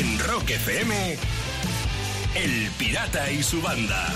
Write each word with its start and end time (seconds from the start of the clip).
En 0.00 0.18
Rock 0.18 0.48
FM, 0.48 1.18
El 2.34 2.70
Pirata 2.78 3.30
y 3.30 3.42
su 3.42 3.60
banda. 3.60 4.06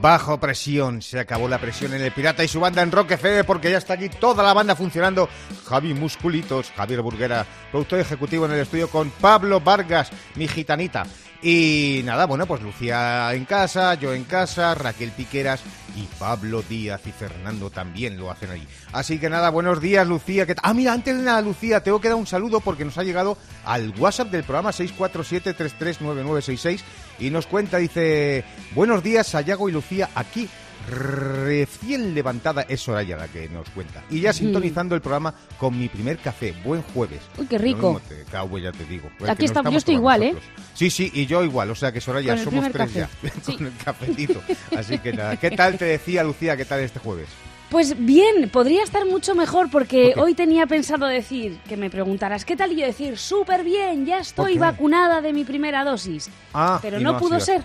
Bajo 0.00 0.38
presión, 0.38 1.02
se 1.02 1.18
acabó 1.18 1.48
la 1.48 1.58
presión 1.58 1.94
en 1.94 2.00
el 2.00 2.12
Pirata 2.12 2.44
y 2.44 2.48
su 2.48 2.60
banda 2.60 2.82
en 2.82 2.92
Rock 2.92 3.10
FM 3.10 3.42
porque 3.42 3.72
ya 3.72 3.78
está 3.78 3.94
aquí 3.94 4.08
toda 4.08 4.44
la 4.44 4.54
banda 4.54 4.76
funcionando. 4.76 5.28
Javi 5.66 5.94
Musculitos, 5.94 6.70
Javier 6.76 7.02
Burguera, 7.02 7.44
productor 7.72 7.98
ejecutivo 7.98 8.46
en 8.46 8.52
el 8.52 8.60
estudio 8.60 8.88
con 8.88 9.10
Pablo 9.10 9.58
Vargas, 9.58 10.12
mi 10.36 10.46
gitanita. 10.46 11.06
Y 11.46 12.00
nada, 12.06 12.24
bueno, 12.24 12.46
pues 12.46 12.62
Lucía 12.62 13.30
en 13.34 13.44
casa, 13.44 13.92
yo 13.96 14.14
en 14.14 14.24
casa, 14.24 14.74
Raquel 14.74 15.10
Piqueras 15.10 15.60
y 15.94 16.04
Pablo 16.18 16.62
Díaz 16.62 17.02
y 17.04 17.12
Fernando 17.12 17.68
también 17.68 18.16
lo 18.16 18.30
hacen 18.30 18.50
ahí. 18.50 18.66
Así 18.92 19.18
que 19.18 19.28
nada, 19.28 19.50
buenos 19.50 19.78
días 19.78 20.08
Lucía. 20.08 20.46
¿qué? 20.46 20.54
Ah, 20.62 20.72
mira, 20.72 20.94
antes 20.94 21.14
de 21.14 21.22
nada 21.22 21.42
Lucía, 21.42 21.82
tengo 21.82 22.00
que 22.00 22.08
dar 22.08 22.16
un 22.16 22.26
saludo 22.26 22.60
porque 22.60 22.86
nos 22.86 22.96
ha 22.96 23.02
llegado 23.02 23.36
al 23.66 23.92
WhatsApp 23.98 24.30
del 24.30 24.44
programa 24.44 24.70
647-339966 24.70 26.80
y 27.18 27.28
nos 27.28 27.46
cuenta, 27.46 27.76
dice, 27.76 28.42
buenos 28.74 29.02
días 29.02 29.26
Sayago 29.26 29.68
y 29.68 29.72
Lucía 29.72 30.08
aquí 30.14 30.48
recién 30.88 32.14
levantada 32.14 32.62
es 32.62 32.80
Soraya 32.80 33.16
la 33.16 33.28
que 33.28 33.48
nos 33.48 33.68
cuenta. 33.70 34.02
Y 34.10 34.20
ya 34.20 34.32
sintonizando 34.32 34.94
el 34.94 35.00
programa 35.00 35.34
con 35.58 35.78
mi 35.78 35.88
primer 35.88 36.18
café. 36.18 36.54
Buen 36.64 36.82
jueves. 36.82 37.20
Uy, 37.38 37.46
qué 37.46 37.58
rico. 37.58 38.00
Te 38.08 38.24
cago, 38.24 38.58
ya 38.58 38.72
te 38.72 38.84
digo. 38.84 39.08
Es 39.20 39.28
Aquí 39.28 39.46
no 39.46 39.70
yo 39.70 39.78
estoy 39.78 39.94
igual, 39.94 40.22
¿eh? 40.22 40.32
nosotros. 40.32 40.52
Sí, 40.74 40.90
sí, 40.90 41.10
y 41.14 41.26
yo 41.26 41.42
igual. 41.44 41.70
O 41.70 41.74
sea 41.74 41.92
que 41.92 42.00
Soraya, 42.00 42.36
somos 42.36 42.70
tres 42.70 42.90
café. 42.90 42.98
ya. 43.00 43.08
Sí. 43.42 43.56
Con 43.56 43.66
el 43.66 43.76
cafetito. 43.76 44.42
Así 44.76 44.98
que 44.98 45.12
nada. 45.12 45.36
¿Qué 45.36 45.50
tal 45.50 45.76
te 45.78 45.84
decía 45.84 46.24
Lucía? 46.24 46.56
¿Qué 46.56 46.64
tal 46.64 46.80
este 46.80 46.98
jueves? 46.98 47.28
Pues 47.70 47.96
bien, 47.98 48.50
podría 48.50 48.84
estar 48.84 49.04
mucho 49.06 49.34
mejor 49.34 49.70
porque 49.70 50.14
hoy 50.16 50.34
tenía 50.34 50.66
pensado 50.66 51.06
decir, 51.06 51.58
que 51.68 51.76
me 51.76 51.90
preguntaras, 51.90 52.44
¿qué 52.44 52.56
tal? 52.56 52.72
Y 52.72 52.76
yo 52.76 52.86
decir, 52.86 53.18
súper 53.18 53.64
bien, 53.64 54.06
ya 54.06 54.18
estoy 54.18 54.58
vacunada 54.58 55.20
de 55.20 55.32
mi 55.32 55.44
primera 55.44 55.82
dosis. 55.82 56.30
Ah, 56.52 56.78
Pero 56.82 57.00
no, 57.00 57.10
ha 57.10 57.18
pudo 57.18 57.40
sido 57.40 57.58
ser. 57.58 57.62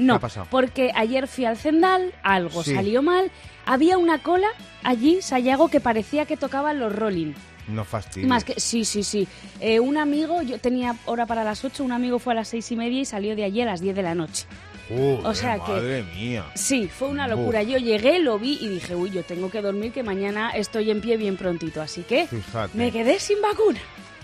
No, 0.00 0.14
¿Qué 0.14 0.16
ha 0.16 0.20
pasado? 0.20 0.46
porque 0.50 0.90
ayer 0.94 1.28
fui 1.28 1.44
al 1.44 1.56
Zendal, 1.56 2.12
algo 2.22 2.62
Sí. 2.64 2.74
salió 2.74 3.02
mal, 3.02 3.30
había 3.66 3.98
una 3.98 4.22
cola 4.22 4.48
allí, 4.82 5.20
Sayago, 5.22 5.68
que 5.68 5.80
parecía 5.80 6.26
que 6.26 6.36
tocaban 6.36 6.78
los 6.80 6.94
Rolling. 6.94 7.32
No 7.68 7.84
fastidio. 7.84 8.26
Más 8.26 8.42
que, 8.42 8.58
sí, 8.58 8.84
sí, 8.84 9.04
sí. 9.04 9.28
Eh, 9.60 9.78
un 9.78 9.96
amigo, 9.96 10.42
yo 10.42 10.58
tenía 10.58 10.96
hora 11.04 11.26
para 11.26 11.44
las 11.44 11.64
8, 11.64 11.84
un 11.84 11.92
amigo 11.92 12.18
fue 12.18 12.32
a 12.32 12.36
las 12.36 12.48
seis 12.48 12.70
y 12.72 12.76
media 12.76 13.00
y 13.00 13.04
salió 13.04 13.36
de 13.36 13.44
allí 13.44 13.60
a 13.60 13.66
las 13.66 13.80
10 13.80 13.94
de 13.94 14.02
la 14.02 14.14
noche. 14.16 14.46
Joder, 14.88 15.20
o 15.24 15.34
sea 15.34 15.54
que- 15.60 15.70
Madre 15.70 16.02
mía. 16.02 16.46
Sí, 16.56 16.88
fue 16.88 17.08
una 17.08 17.28
locura. 17.28 17.62
Yo 17.62 17.78
llegué, 17.78 18.18
lo 18.18 18.40
vi 18.40 18.58
y 18.60 18.66
dije, 18.68 18.96
uy, 18.96 19.10
yo 19.10 19.22
tengo 19.22 19.48
que 19.48 19.62
dormir 19.62 19.92
que 19.92 20.02
mañana 20.02 20.50
estoy 20.50 20.90
en 20.90 21.00
pie 21.00 21.16
bien 21.16 21.36
prontito. 21.36 21.80
Así 21.80 22.02
que 22.02 22.26
Fíjate. 22.26 22.76
me 22.76 22.90
quedé 22.90 23.20
sin 23.20 23.40
vacuna. 23.40 23.78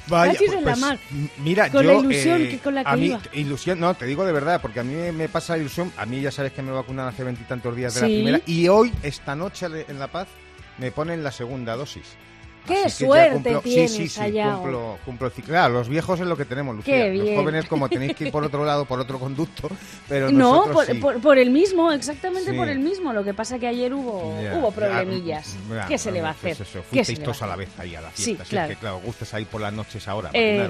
Vaya, 0.09 0.33
Cachis 0.33 0.53
en 0.53 0.65
la 0.65 0.71
pues, 0.73 0.79
mar. 0.79 0.99
m- 1.11 1.29
Mira, 1.39 1.71
Con 1.71 1.83
yo, 1.85 1.93
la 1.93 1.99
ilusión 1.99 2.43
eh, 2.43 2.49
que- 2.49 2.59
con 2.61 2.75
la 2.75 2.85
que 2.85 2.91
a 2.91 2.97
mí, 2.97 3.07
iba. 3.07 3.21
ilusión, 3.33 3.81
no, 3.81 3.95
te 3.95 4.07
digo 4.07 4.25
de 4.25 4.33
verdad, 4.33 4.61
porque 4.61 4.81
a 4.81 4.85
mí 4.85 4.95
me, 5.13 5.29
pasa 5.29 5.55
la 5.55 5.61
ilusión. 5.61 5.93
A 5.97 6.07
mí 6.07 6.21
ya 6.21 6.31
sabes 6.31 6.53
que 6.53 6.63
me 6.63 6.71
vacunaron 6.71 7.13
hace 7.13 7.25
veintitantos 7.25 7.75
días 7.75 7.95
de 7.95 8.01
la 8.03 8.07
primera 8.07 8.41
y 8.47 8.69
hoy, 8.69 8.93
esta 9.03 9.35
noche 9.35 9.67
en 9.89 9.99
La 9.99 10.09
Paz, 10.09 10.29
me 10.79 10.91
ponen 10.93 11.25
la 11.25 11.33
segunda 11.33 11.75
dosis. 11.77 12.05
¡Qué 12.67 12.85
Así 12.87 13.05
suerte 13.05 13.53
cumplo- 13.53 13.63
tienes, 13.63 13.91
Sí, 13.93 13.97
sí, 13.99 14.09
sí, 14.09 14.15
Sayago! 14.17 14.61
cumplo, 14.61 14.99
cumplo. 15.05 15.31
Claro, 15.45 15.75
los 15.75 15.89
viejos 15.89 16.19
es 16.21 16.27
lo 16.27 16.37
que 16.37 16.45
tenemos, 16.45 16.75
Lucía. 16.77 16.95
Qué 16.95 17.15
Los 17.15 17.23
bien. 17.25 17.37
jóvenes, 17.37 17.65
como 17.67 17.89
tenéis 17.89 18.15
que 18.17 18.25
ir 18.27 18.33
por 18.33 18.45
otro 18.45 18.65
lado, 18.65 18.85
por 18.85 18.99
otro 19.01 19.19
conducto, 19.19 19.69
pero 20.09 20.31
No, 20.31 20.65
por, 20.73 20.87
sí. 20.87 20.95
por- 20.95 21.21
por 21.21 21.39
el 21.39 21.51
mismo, 21.51 21.93
exactamente 21.93 22.51
Sí. 22.51 22.57
por 22.57 22.69
el 22.69 22.79
mismo. 22.81 23.13
Lo 23.13 23.23
que 23.25 23.35
pasa 23.35 23.59
que 23.59 23.67
ayer 23.67 23.93
hubo, 23.95 24.41
Ya, 24.43 24.57
hubo 24.57 24.71
problemillas. 24.73 25.57
ya, 25.71 25.87
¿Qué 25.87 25.99
se 25.99 26.11
le 26.13 26.23
va 26.23 26.31
a 26.31 26.35
pues 26.35 26.55
hacer? 26.61 26.67
eso, 26.67 26.81
¿Qué 26.91 27.05
se 27.05 27.05
fuisteis 27.05 27.23
todos 27.23 27.43
a 27.43 27.47
la 27.47 27.57
vez 27.57 27.69
ahí 27.79 27.95
a 27.95 28.01
la 28.01 28.11
Sí, 28.15 28.25
fiesta. 28.25 28.45
Si 28.45 28.51
claro. 28.51 28.71
es 28.71 28.75
que, 28.77 28.81
claro, 28.81 29.01
gustes 29.05 29.35
ahí 29.35 29.45
por 29.45 29.61
las 29.61 29.73
noches 29.73 30.07
ahora, 30.09 30.31
Eh. 30.33 30.69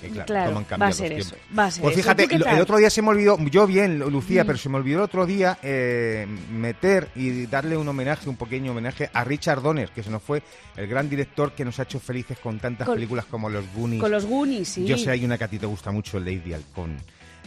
Que, 0.00 0.08
claro, 0.24 0.64
va 0.80 0.86
a 0.86 0.92
ser 0.92 1.08
tiempos. 1.08 1.32
eso, 1.32 1.36
va 1.58 1.64
a 1.66 1.70
ser 1.70 1.82
Pues 1.82 1.96
fíjate, 1.96 2.22
¿Tú 2.24 2.28
qué 2.30 2.38
lo- 2.38 2.46
el 2.46 2.60
otro 2.60 2.76
día 2.78 2.90
se 2.90 3.02
me 3.02 3.08
olvidó, 3.08 3.38
yo 3.50 3.66
bien, 3.66 3.98
Lucía, 3.98 4.44
Mm. 4.44 4.46
pero 4.46 4.58
se 4.58 4.68
me 4.68 4.76
olvidó 4.76 4.98
el 4.98 5.04
otro 5.04 5.26
día 5.26 5.58
eh, 5.62 6.26
meter 6.52 7.08
y 7.14 7.46
darle 7.46 7.76
un 7.76 7.88
homenaje, 7.88 8.28
un 8.28 8.36
pequeño 8.36 8.72
homenaje 8.72 9.10
a 9.12 9.24
Richard 9.24 9.62
Donner, 9.62 9.90
que 9.90 10.02
se 10.02 10.10
nos 10.10 10.22
fue 10.22 10.42
el 10.76 10.86
gran 10.86 11.08
director 11.10 11.52
que 11.52 11.64
nos 11.64 11.78
ha 11.78 11.82
hecho 11.82 12.00
felices 12.00 12.38
con 12.38 12.58
tantas 12.58 12.86
Con- 12.86 12.96
películas 12.96 13.24
como 13.26 13.48
Los 13.48 13.64
Goonies. 13.74 14.00
Con 14.00 14.10
los 14.10 14.24
Goonies, 14.26 14.68
sí. 14.68 14.84
Yo 14.86 14.96
sé, 14.98 15.10
hay 15.10 15.24
una 15.24 15.36
que 15.38 15.44
a 15.44 15.48
ti 15.48 15.58
te 15.58 15.66
gusta 15.66 15.90
mucho, 15.90 16.18
Lady 16.20 16.52
Halcón. 16.52 16.96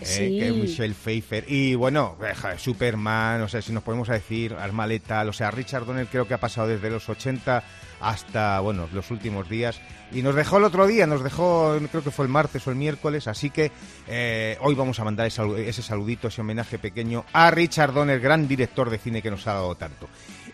Eh, 0.02 0.06
Sí. 0.06 0.40
que 0.40 0.48
es 0.50 0.56
Michelle 0.56 0.94
Pfeiffer. 0.94 1.46
Y 1.48 1.76
bueno, 1.76 2.18
Superman, 2.58 3.42
o 3.42 3.48
sea, 3.48 3.62
si 3.62 3.72
nos 3.72 3.84
podemos 3.84 4.08
decir, 4.08 4.54
Arma 4.54 4.88
Letal, 4.88 5.30
o 5.30 5.34
sea, 5.34 5.52
Richard 5.52 5.86
Donner 5.86 6.08
creo 6.08 6.28
que 6.28 6.34
ha 6.34 6.40
pasado 6.40 6.68
desde 6.68 6.90
los 6.90 7.08
80 7.10 7.64
hasta, 8.00 8.60
bueno, 8.62 8.90
los 8.94 9.12
últimos 9.12 9.48
días. 9.50 9.80
Y 10.12 10.22
nos 10.24 10.36
dejó 10.36 10.58
el 10.58 10.66
otro 10.66 10.88
día, 10.88 11.08
nos 11.08 11.24
dejó, 11.24 11.78
creo 11.90 12.04
que 12.04 12.12
fue 12.12 12.26
el 12.26 12.32
martes 12.32 12.66
o 12.68 12.70
el 12.72 12.76
miércoles, 12.76 13.28
así 13.28 13.50
que 13.50 13.72
eh, 14.08 14.58
hoy 14.62 14.76
vamos 14.76 15.00
a 15.00 15.06
mandar 15.06 15.28
ese 15.28 15.82
saludito, 15.82 16.28
ese 16.28 16.42
homenaje 16.42 16.78
pequeño 16.80 17.24
a 17.32 17.50
Richard 17.52 17.94
Donner, 17.94 18.20
gran 18.20 18.48
director 18.48 18.90
de 18.90 18.98
cine 18.98 19.22
que 19.22 19.32
nos 19.32 19.48
ha 19.48 19.54
dado 19.54 19.76
tanto. 19.76 20.10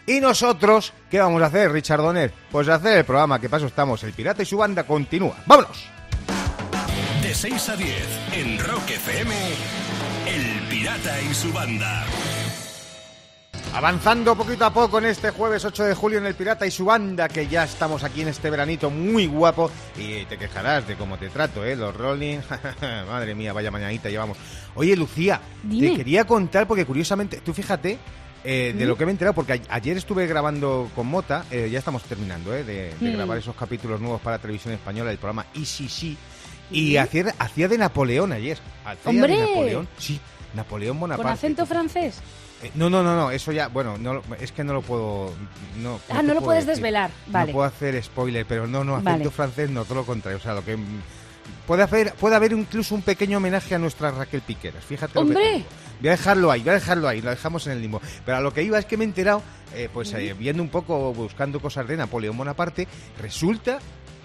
Y 0.06 0.20
nosotros, 0.20 0.94
¿qué 1.10 1.20
vamos 1.20 1.42
a 1.42 1.48
hacer, 1.48 1.72
Richard 1.72 2.02
Donner? 2.02 2.32
Pues 2.52 2.68
hacer 2.70 3.00
el 3.00 3.04
programa, 3.06 3.42
que 3.42 3.50
paso 3.50 3.66
estamos, 3.66 4.04
El 4.04 4.14
Pirata 4.14 4.44
y 4.44 4.46
su 4.46 4.58
banda 4.58 4.84
continúa. 4.84 5.38
¡Vámonos! 5.46 5.90
De 7.28 7.34
6 7.36 7.70
a 7.70 7.76
10 7.76 7.92
en 8.38 8.58
Rock 8.60 8.90
FM, 8.90 9.36
El 10.28 10.68
Pirata 10.70 11.22
y 11.22 11.34
su 11.34 11.52
banda. 11.52 12.06
Avanzando 13.74 14.34
poquito 14.36 14.64
a 14.64 14.74
poco 14.74 15.00
en 15.00 15.08
este 15.08 15.32
jueves 15.32 15.66
8 15.66 15.84
de 15.84 15.94
julio 15.94 16.20
en 16.20 16.26
El 16.26 16.36
Pirata 16.36 16.66
y 16.66 16.72
su 16.72 16.86
banda, 16.86 17.28
que 17.28 17.48
ya 17.48 17.66
estamos 17.66 18.06
aquí 18.06 18.22
en 18.22 18.30
este 18.30 18.50
veranito 18.50 18.90
muy 18.90 19.28
guapo. 19.28 19.70
Y 19.98 20.24
te 20.26 20.38
quejarás 20.38 20.88
de 20.88 20.96
cómo 20.96 21.18
te 21.18 21.28
trato, 21.28 21.66
¿eh? 21.66 21.76
Los 21.76 21.94
Rolling. 21.98 22.40
Madre 23.10 23.36
mía, 23.36 23.52
vaya 23.52 23.72
mañanita 23.72 24.10
llevamos. 24.10 24.38
Oye, 24.76 24.96
Lucía, 24.96 25.42
Dime. 25.64 25.90
te 25.90 25.96
quería 25.98 26.24
contar, 26.26 26.66
porque 26.66 26.86
curiosamente, 26.86 27.42
tú 27.42 27.54
fíjate. 27.54 28.00
eh, 28.46 28.74
de 28.78 28.86
lo 28.86 28.96
que 28.98 29.06
me 29.06 29.12
he 29.12 29.14
enterado, 29.14 29.36
porque 29.36 29.62
ayer 29.68 29.98
estuve 29.98 30.26
grabando 30.28 30.90
con 30.96 31.08
Mota, 31.08 31.44
eh, 31.52 31.68
ya 31.70 31.80
estamos 31.80 32.04
terminando 32.04 32.56
eh, 32.56 32.64
de, 32.64 32.94
de 32.98 33.10
Mm. 33.12 33.16
grabar 33.18 33.38
esos 33.38 33.56
capítulos 33.56 34.00
nuevos 34.00 34.22
para 34.22 34.40
televisión 34.40 34.74
española 34.74 35.10
del 35.10 35.20
programa 35.20 35.46
ICC, 35.54 36.16
y 36.72 36.98
hacía, 36.98 37.34
hacía 37.40 37.68
de 37.68 37.78
Napoleón 37.78 38.32
ayer. 38.32 38.58
Hacía 38.86 39.10
¡Hombre! 39.10 39.36
de 39.38 39.48
Napoleón, 39.48 39.88
sí, 39.98 40.20
Napoleón 40.54 41.00
Bonaparte. 41.00 41.24
¿Con 41.24 41.34
acento 41.34 41.66
francés? 41.66 42.20
eh, 42.64 42.72
No, 42.76 42.90
no, 42.90 43.04
no, 43.04 43.16
no, 43.16 43.32
eso 43.32 43.52
ya, 43.52 43.68
bueno, 43.68 43.98
no, 43.98 44.22
es 44.40 44.52
que 44.52 44.64
no 44.64 44.74
lo 44.74 44.82
puedo. 44.82 45.34
No, 45.82 46.00
Ah, 46.10 46.22
no 46.22 46.34
lo 46.34 46.42
puedes 46.42 46.66
decir. 46.66 46.76
desvelar. 46.82 47.12
Vale. 47.28 47.48
No 47.52 47.54
puedo 47.58 47.68
hacer 47.68 48.02
spoiler, 48.04 48.46
pero 48.46 48.68
no, 48.68 48.84
no, 48.84 48.96
acento 48.96 49.12
Vale. 49.12 49.30
francés 49.32 49.70
no, 49.70 49.84
todo 49.86 49.96
lo 49.96 50.06
contrario. 50.06 50.38
O 50.40 50.42
sea, 50.42 50.54
lo 50.54 50.64
que. 50.66 50.78
Puede 51.66 51.84
haber, 51.84 52.14
puede 52.14 52.36
haber 52.36 52.52
incluso 52.54 52.96
un 52.96 53.02
pequeño 53.02 53.38
homenaje 53.38 53.76
a 53.76 53.78
nuestra 53.80 54.12
Raquel 54.12 54.42
Piqueras, 54.42 54.84
fíjate. 54.84 55.18
¡Hombre! 55.20 55.64
Voy 56.00 56.08
a 56.10 56.12
dejarlo 56.12 56.52
ahí, 56.52 56.62
voy 56.62 56.70
a 56.70 56.74
dejarlo 56.74 57.08
ahí, 57.08 57.22
lo 57.22 57.30
dejamos 57.30 57.66
en 57.68 57.74
el 57.74 57.82
limbo. 57.82 58.02
Pero 58.26 58.38
a 58.38 58.42
lo 58.42 58.54
que 58.54 58.64
iba 58.64 58.78
es 58.80 58.86
que 58.86 58.98
me 58.98 59.04
he 59.04 59.08
enterado, 59.08 59.42
eh, 59.74 59.90
pues 59.94 60.14
eh, 60.14 60.34
viendo 60.38 60.62
un 60.62 60.70
poco, 60.70 61.14
buscando 61.14 61.60
cosas 61.60 61.88
de 61.88 61.98
Napoleón 61.98 62.38
Bonaparte, 62.38 62.88
resulta 63.22 63.80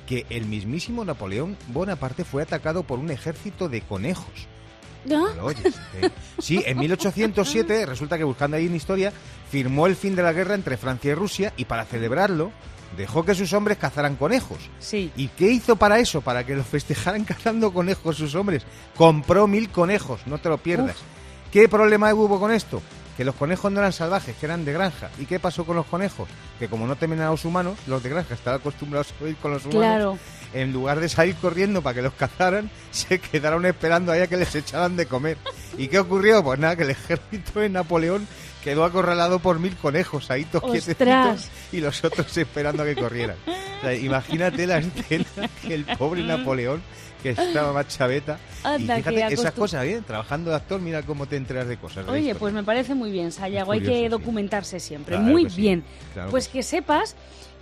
que 0.07 0.27
el 0.31 0.47
mismísimo 0.47 1.05
Napoleón 1.05 1.57
Bonaparte 1.69 2.25
fue 2.25 2.43
atacado 2.43 2.83
por 2.83 2.99
un 2.99 3.11
ejército 3.11 3.69
de 3.69 3.81
conejos. 3.83 4.49
¿No? 5.05 5.35
¿Lo 5.35 5.47
oyes? 5.47 5.75
Eh, 6.01 6.11
Sí, 6.39 6.63
en 6.65 6.79
1807, 6.79 7.87
resulta 7.87 8.17
que 8.19 8.25
buscando 8.25 8.57
ahí 8.57 8.67
en 8.67 8.77
historia, 8.77 9.13
firmó 9.51 9.87
el 9.87 9.97
fin 9.97 10.15
de 10.15 10.23
la 10.23 10.33
guerra 10.33 10.55
entre 10.55 10.77
Francia 10.77 11.13
y 11.13 11.15
Rusia 11.15 11.53
y 11.57 11.65
para 11.65 11.85
celebrarlo 11.85 12.53
dejó 12.97 13.25
que 13.25 13.35
sus 13.35 13.53
hombres 13.53 13.79
cazaran 13.79 14.17
conejos. 14.17 14.59
Sí. 14.79 15.11
¿Y 15.17 15.29
qué 15.29 15.51
hizo 15.51 15.77
para 15.77 15.99
eso? 15.99 16.21
Para 16.21 16.45
que 16.45 16.55
lo 16.55 16.63
festejaran 16.65 17.25
cazando 17.27 17.73
conejos 17.73 18.17
sus 18.17 18.35
hombres. 18.35 18.63
Compró 18.97 19.47
mil 19.47 19.71
conejos, 19.71 20.21
no 20.27 20.39
te 20.39 20.49
lo 20.49 20.59
pierdas. 20.59 20.97
¿Qué 21.51 21.69
problema 21.69 22.13
hubo 22.15 22.39
con 22.39 22.53
esto? 22.53 22.81
Que 23.17 23.25
los 23.25 23.35
conejos 23.35 23.71
no 23.71 23.79
eran 23.81 23.93
salvajes, 23.93 24.35
que 24.37 24.47
eran 24.47 24.65
de 24.65 24.73
granja. 24.73 25.11
¿Y 25.19 25.27
qué 25.27 25.39
pasó 25.39 25.65
con 25.67 25.77
los 25.77 25.87
conejos? 25.87 26.29
Que 26.59 26.69
como 26.69 26.87
no 26.87 26.97
temen 26.97 27.21
a 27.21 27.29
los 27.31 27.45
humanos, 27.45 27.79
los 27.87 28.03
de 28.03 28.09
granja 28.09 28.35
estaban 28.35 28.61
acostumbrados 28.61 29.13
a 29.23 29.29
ir 29.29 29.37
con 29.37 29.51
los 29.53 29.65
humanos 29.67 29.81
Claro. 29.83 30.19
en 30.55 30.73
lugar 30.73 30.99
de 31.01 31.09
salir 31.09 31.35
corriendo 31.37 31.83
para 31.83 31.95
que 31.95 32.03
los 32.03 32.15
cazaran, 32.15 32.71
se 32.91 33.19
quedaron 33.19 33.67
esperando 33.67 34.13
ahí 34.13 34.23
a 34.23 34.27
que 34.29 34.37
les 34.39 34.55
echaran 34.55 34.97
de 34.97 35.07
comer. 35.07 35.37
¿Y 35.77 35.89
qué 35.89 35.99
ocurrió? 35.99 36.43
Pues 36.43 36.59
nada, 36.59 36.75
que 36.77 36.85
el 36.85 36.91
ejército 36.91 37.61
de 37.61 37.69
Napoleón 37.69 38.27
quedó 38.65 38.85
acorralado 38.85 39.41
por 39.41 39.59
mil 39.59 39.77
conejos 39.77 40.31
ahí 40.31 40.45
todos 40.45 40.71
quietecitos 40.71 41.51
y 41.73 41.81
los 41.81 42.03
otros 42.05 42.35
esperando 42.37 42.83
a 42.85 42.87
que 42.87 42.95
corrieran. 42.95 43.37
O 43.47 43.81
sea, 43.83 43.95
imagínate 43.95 44.67
la 44.67 44.79
escena 44.79 45.25
que 45.61 45.75
el 45.75 45.85
pobre 45.85 46.23
Napoleón, 46.23 46.81
que 47.23 47.31
estaba 47.31 47.73
más 47.73 47.89
chaveta, 47.89 48.39
y 48.65 48.67
Anda, 48.67 48.97
que 49.03 49.11
fíjate, 49.11 49.35
esas 49.35 49.53
cosas, 49.53 49.85
bien, 49.85 50.03
trabajando 50.05 50.51
de 50.51 50.57
actor, 50.57 50.81
mira 50.81 51.03
cómo 51.03 51.27
te 51.27 51.37
enteras 51.37 51.67
de 51.69 51.77
cosas. 51.77 52.05
de 52.07 52.11
Oye, 52.13 52.21
historia. 52.21 52.39
pues 52.41 52.53
me 52.55 52.63
parece 52.65 52.95
muy 52.95 53.11
bien, 53.11 53.31
Sayago. 53.33 53.73
Hay 53.73 53.81
que 53.81 54.03
sí. 54.03 54.09
documentarse 54.09 54.81
siempre. 54.81 55.17
Claro 55.17 55.31
muy 55.31 55.45
que 55.45 55.51
sí, 55.51 55.61
bien. 55.61 55.85
claro 56.15 56.31
pues 56.31 56.49
que 56.49 56.53
que 56.59 56.63
sepas 56.63 57.17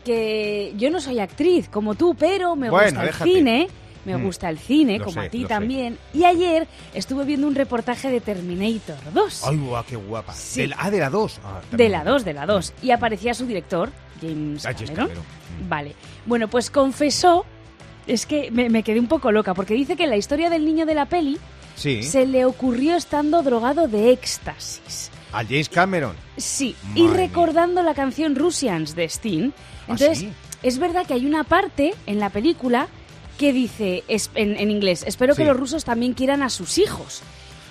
que 0.05 0.73
yo 0.77 0.91
no 0.91 1.01
soy 1.01 1.21
actriz 1.21 1.69
como 1.69 1.95
tú, 1.95 2.15
pero 2.19 2.57
me 2.57 2.71
Bueno, 2.71 2.87
gusta 2.87 3.03
déjate. 3.05 3.31
el 3.31 3.37
cine. 3.37 3.69
Me 4.07 4.17
Mm. 4.17 4.25
gusta 4.25 4.49
el 4.49 4.59
cine, 4.59 4.97
Lo 4.99 5.05
como 5.05 5.21
sé, 5.21 5.27
a 5.27 5.31
ti 5.31 5.43
sé. 5.43 5.47
también. 5.49 5.99
Y 6.15 6.25
ayer 6.25 6.67
estuve 6.95 7.27
viendo 7.27 7.47
un 7.47 7.55
reportaje 7.55 8.11
de 8.11 8.23
Terminator 8.23 8.97
2. 9.13 9.43
¡Ay, 9.47 9.59
guau, 9.59 9.85
qué 9.87 9.97
guapa! 9.97 10.33
Sí. 10.33 10.63
De 10.63 10.69
la- 10.69 10.77
ah, 10.79 10.91
de 10.91 10.99
la 11.01 11.11
2. 11.11 11.39
de 11.71 11.89
la 11.91 12.03
2, 12.03 12.25
de 12.25 12.33
la 12.33 12.47
2. 12.47 12.73
Y 12.83 12.93
aparecía 12.93 13.35
su 13.35 13.45
director, 13.47 13.91
James 14.23 14.65
Ah. 14.65 14.73
Cameron. 14.73 15.19
Mm. 15.19 15.69
Vale. 15.69 15.95
Bueno, 16.25 16.49
pues 16.49 16.71
confesó 16.71 17.45
es 18.13 18.27
que 18.27 18.51
me, 18.51 18.69
me 18.71 18.83
quedé 18.83 19.01
un 19.01 19.07
poco 19.09 19.33
loca, 19.33 19.55
porque 19.55 19.75
dice 19.75 19.97
que 19.97 20.07
la 20.07 20.17
historia 20.17 20.51
del 20.51 20.65
niño 20.65 20.87
de 20.87 20.95
la 20.95 21.07
peli 21.07 21.39
Sí. 21.77 22.03
se 22.03 22.27
le 22.27 22.45
ocurrió 22.45 22.95
estando 22.97 23.43
drogado 23.43 23.89
de 23.89 24.13
éxtasis. 24.13 25.11
A 25.33 25.45
James 25.45 25.69
Cameron. 25.69 26.15
Sí, 26.37 26.75
y 26.95 27.07
recordando 27.07 27.83
la 27.83 27.95
canción 27.95 28.35
Russians 28.35 28.95
de 28.97 29.05
Sting. 29.05 29.51
¿Ah, 29.53 29.93
Entonces, 29.93 30.19
sí? 30.19 30.31
es 30.63 30.79
verdad 30.79 31.07
que 31.07 31.15
hay 31.15 31.25
una 31.25 31.45
parte 31.45 31.95
en 32.07 32.19
la 32.19 32.31
película 32.31 32.89
que 33.39 33.53
dice, 33.53 34.03
es- 34.09 34.31
en, 34.35 34.57
en 34.59 34.71
inglés, 34.71 35.05
espero 35.07 35.35
que 35.35 35.45
los 35.45 35.57
rusos 35.57 35.85
también 35.85 36.13
quieran 36.15 36.43
a 36.43 36.51
sus 36.51 36.77
hijos. 36.79 37.23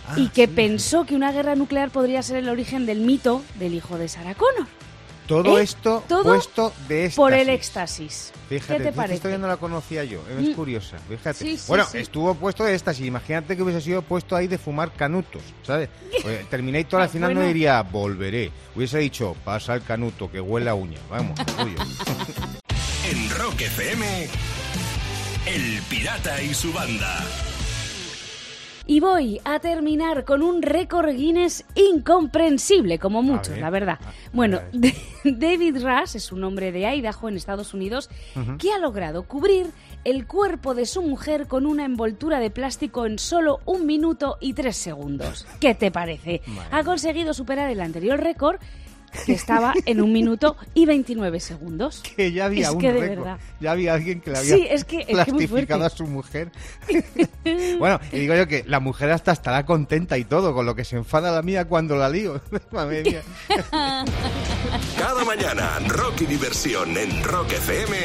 Ah, 0.08 0.16
y 0.18 0.30
que 0.30 0.48
sí. 0.48 0.54
pensó 0.56 1.06
que 1.06 1.14
una 1.16 1.32
guerra 1.32 1.54
nuclear 1.56 1.92
podría 1.92 2.24
ser 2.24 2.38
el 2.38 2.50
origen 2.50 2.88
del 2.88 3.02
mito 3.02 3.44
del 3.60 3.76
hijo 3.76 3.98
de 4.00 4.08
Sarah 4.08 4.34
Connor. 4.34 4.68
Todo 5.30 5.60
¿Eh? 5.60 5.64
esto 5.64 6.04
Todo 6.08 6.24
puesto 6.24 6.74
de 6.88 7.06
éxtasis. 7.06 7.16
Por 7.16 7.34
el 7.34 7.50
éxtasis. 7.50 8.32
Fíjate, 8.50 8.74
¿Qué 8.78 8.84
te 8.84 8.90
esta 8.90 8.96
parece? 9.02 9.16
historia 9.16 9.38
no 9.38 9.48
la 9.48 9.58
conocía 9.58 10.04
yo, 10.04 10.22
es 10.28 10.50
Mm. 10.50 10.54
curiosa, 10.54 10.98
fíjate. 11.08 11.34
Sí, 11.38 11.56
sí, 11.58 11.66
bueno, 11.68 11.86
sí. 11.86 12.00
estuvo 12.00 12.34
puesto 12.34 12.64
de 12.64 12.74
éxtasis, 12.74 13.06
imagínate 13.06 13.56
que 13.56 13.62
hubiese 13.62 13.80
sido 13.82 14.02
puesto 14.02 14.36
ahí 14.36 14.48
de 14.48 14.58
fumar 14.58 14.92
canutos, 14.92 15.44
¿sabes? 15.62 15.88
Pues, 16.24 16.50
Terminator 16.50 17.00
al 17.02 17.08
Ah, 17.08 17.10
final 17.10 17.34
no 17.36 17.42
diría 17.42 17.82
volveré, 17.84 18.52
hubiese 18.76 18.98
dicho 18.98 19.36
pasa 19.46 19.76
el 19.76 19.84
canuto 19.84 20.32
que 20.32 20.42
huele 20.42 20.72
a 20.72 20.74
uña, 20.74 20.98
vamos, 21.10 21.36
tuyo. 21.46 21.78
En 23.12 23.30
Rock 23.38 23.62
FM, 23.62 24.28
El 25.46 25.82
Pirata 25.90 26.42
y 26.42 26.54
su 26.56 26.74
banda. 26.74 27.24
Y 28.86 29.00
voy 29.00 29.40
a 29.46 29.60
terminar 29.60 30.26
con 30.26 30.42
un 30.42 30.64
récord 30.64 31.10
Guinness 31.16 31.64
incomprensible, 31.76 32.98
como 32.98 33.22
muchos, 33.22 33.50
ver, 33.50 33.60
la 33.62 33.70
verdad. 33.70 34.00
a- 34.04 34.14
Bueno, 34.34 34.60
ver. 34.74 34.94
David 35.24 35.84
Rush 35.84 36.16
es 36.16 36.32
un 36.32 36.44
hombre 36.44 36.72
de 36.72 36.86
Idaho, 36.88 37.30
en 37.30 37.36
Estados 37.36 37.74
Unidos, 37.74 38.10
que 38.58 38.72
ha 38.72 38.78
logrado 38.78 39.24
cubrir 39.24 39.68
el 40.04 40.26
cuerpo 40.28 40.74
de 40.74 40.86
su 40.86 41.02
mujer 41.02 41.48
con 41.48 41.66
una 41.66 41.86
envoltura 41.86 42.40
de 42.40 42.50
plástico 42.50 43.06
en 43.06 43.20
solo 43.20 43.60
un 43.66 43.86
minuto 43.86 44.38
y 44.40 44.54
tres 44.54 44.78
segundos. 44.78 45.46
¿Qué 45.60 45.76
te 45.76 45.92
parece? 45.92 46.42
Ha 46.72 46.84
conseguido 46.84 47.34
superar 47.34 47.70
el 47.70 47.82
anterior 47.82 48.20
récord, 48.20 48.60
que 49.26 49.34
estaba 49.34 49.74
en 49.86 50.02
un 50.02 50.12
minuto 50.14 50.56
y 50.74 50.86
29 50.86 51.40
segundos. 51.40 52.02
que 52.16 52.32
ya 52.32 52.46
había 52.46 52.68
Es 52.68 52.74
un 52.74 52.80
que 52.80 52.92
de 52.94 53.00
récord, 53.00 53.18
verdad. 53.26 53.40
ya 53.60 53.72
había 53.72 53.94
alguien 53.94 54.22
que 54.22 54.32
le 54.32 54.38
había 54.40 54.56
Sí, 54.56 54.68
es 54.70 54.84
que- 54.86 55.00
es 55.02 55.06
que 55.08 55.14
muy 55.32 55.48
plastificado 55.48 55.86
a 55.86 55.90
su 55.90 56.06
mujer. 56.08 56.52
bueno, 57.80 58.00
y 58.12 58.20
digo 58.20 58.36
yo 58.36 58.48
que 58.48 58.64
la 58.68 58.80
mujer 58.80 59.12
hasta 59.12 59.32
estará 59.32 59.66
contenta 59.66 60.18
y 60.18 60.24
todo, 60.26 60.54
con 60.54 60.66
lo 60.66 60.76
que 60.76 60.84
se 60.86 60.96
enfada 60.98 61.32
la 61.32 61.42
mía 61.42 61.66
cuando 61.66 61.96
la 61.96 62.10
lío. 62.10 62.42
Cada 64.98 65.24
mañana, 65.26 65.80
rock 65.88 66.22
y 66.22 66.26
diversión 66.26 66.98
en 66.98 67.24
Rock 67.24 67.54
FM 67.54 67.98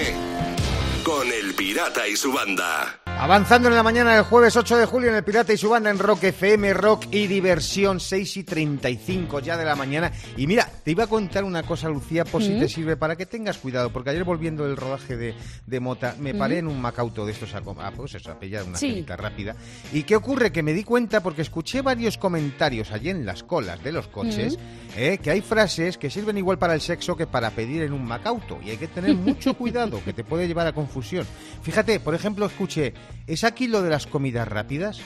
con 1.05 1.27
El 1.31 1.55
Pirata 1.55 2.07
y 2.09 2.17
su 2.17 2.33
banda. 2.33 3.01
Avanzando 3.17 3.69
en 3.69 3.75
la 3.75 3.83
mañana 3.83 4.15
del 4.17 4.25
jueves 4.25 4.55
8 4.55 4.77
de 4.77 4.85
julio 4.87 5.09
en 5.09 5.15
el 5.15 5.25
Pirata 5.25 5.53
y 5.53 5.57
su 5.57 5.71
banda 5.71 5.89
en 5.89 5.99
Rock 5.99 6.25
FM, 6.25 6.75
Rock 6.75 7.07
y 7.11 7.27
Diversión, 7.27 7.99
6 7.99 8.37
y 8.39 8.45
35 8.45 9.41
ya 9.41 9.57
de 9.57 9.65
la 9.65 9.75
mañana. 9.77 10.13
Y 10.37 10.47
mira, 10.47 10.69
te 10.85 10.91
iba 10.91 11.05
a 11.05 11.07
contar 11.07 11.43
una 11.45 11.63
cosa, 11.63 11.89
Lucía, 11.89 12.25
por 12.27 12.43
si 12.43 12.59
te 12.59 12.69
sirve, 12.69 12.97
para 12.99 13.17
que 13.17 13.25
tengas 13.25 13.57
cuidado, 13.57 13.91
porque 13.91 14.11
ayer 14.11 14.25
volviendo 14.25 14.65
del 14.67 14.77
rodaje 14.77 15.17
de, 15.17 15.35
de 15.65 15.81
Mota, 15.81 16.17
me 16.19 16.35
paré 16.35 16.59
en 16.59 16.67
un 16.67 16.79
Macauto 16.83 17.25
de 17.25 17.33
estos 17.33 17.55
a, 17.55 17.59
a, 17.59 17.91
pues 17.93 18.15
eso, 18.15 18.31
a 18.31 18.39
pillar 18.39 18.65
una 18.65 18.77
Sí. 18.77 19.07
rápida. 19.09 19.57
¿Y 19.93 20.03
qué 20.03 20.17
ocurre? 20.17 20.53
Que 20.53 20.63
me 20.63 20.75
di 20.75 20.85
cuenta 20.85 21.23
porque 21.23 21.43
escuché 21.43 21.81
varios 21.81 22.19
comentarios 22.19 22.93
allí 22.93 23.09
en 23.09 23.25
las 23.25 23.43
colas 23.43 23.83
de 23.83 23.93
los 23.93 24.07
coches, 24.09 24.59
eh, 24.97 25.19
que 25.23 25.31
hay 25.31 25.41
frases 25.41 25.97
que 25.97 26.11
sirven 26.11 26.37
igual 26.37 26.59
para 26.59 26.75
el 26.75 26.81
sexo 26.83 27.17
que 27.17 27.27
para 27.27 27.51
pedir 27.53 27.85
en 27.85 27.95
un 27.95 28.05
Macauto. 28.05 28.59
Y 28.63 28.71
hay 28.71 28.77
que 28.77 28.89
tener 28.89 29.15
mucho 29.15 29.55
cuidado, 29.57 30.03
que 30.05 30.13
te 30.13 30.25
puede 30.25 30.47
llevar 30.47 30.67
a 30.67 30.73
confusión. 30.75 31.27
Fíjate, 31.63 32.01
por 32.01 32.15
ejemplo, 32.15 32.45
escuché, 32.45 32.93
¿es 33.27 33.45
aquí 33.45 33.67
lo 33.69 33.83
de 33.83 33.91
las 33.91 34.07
comidas 34.07 34.47
rápidas? 34.49 35.01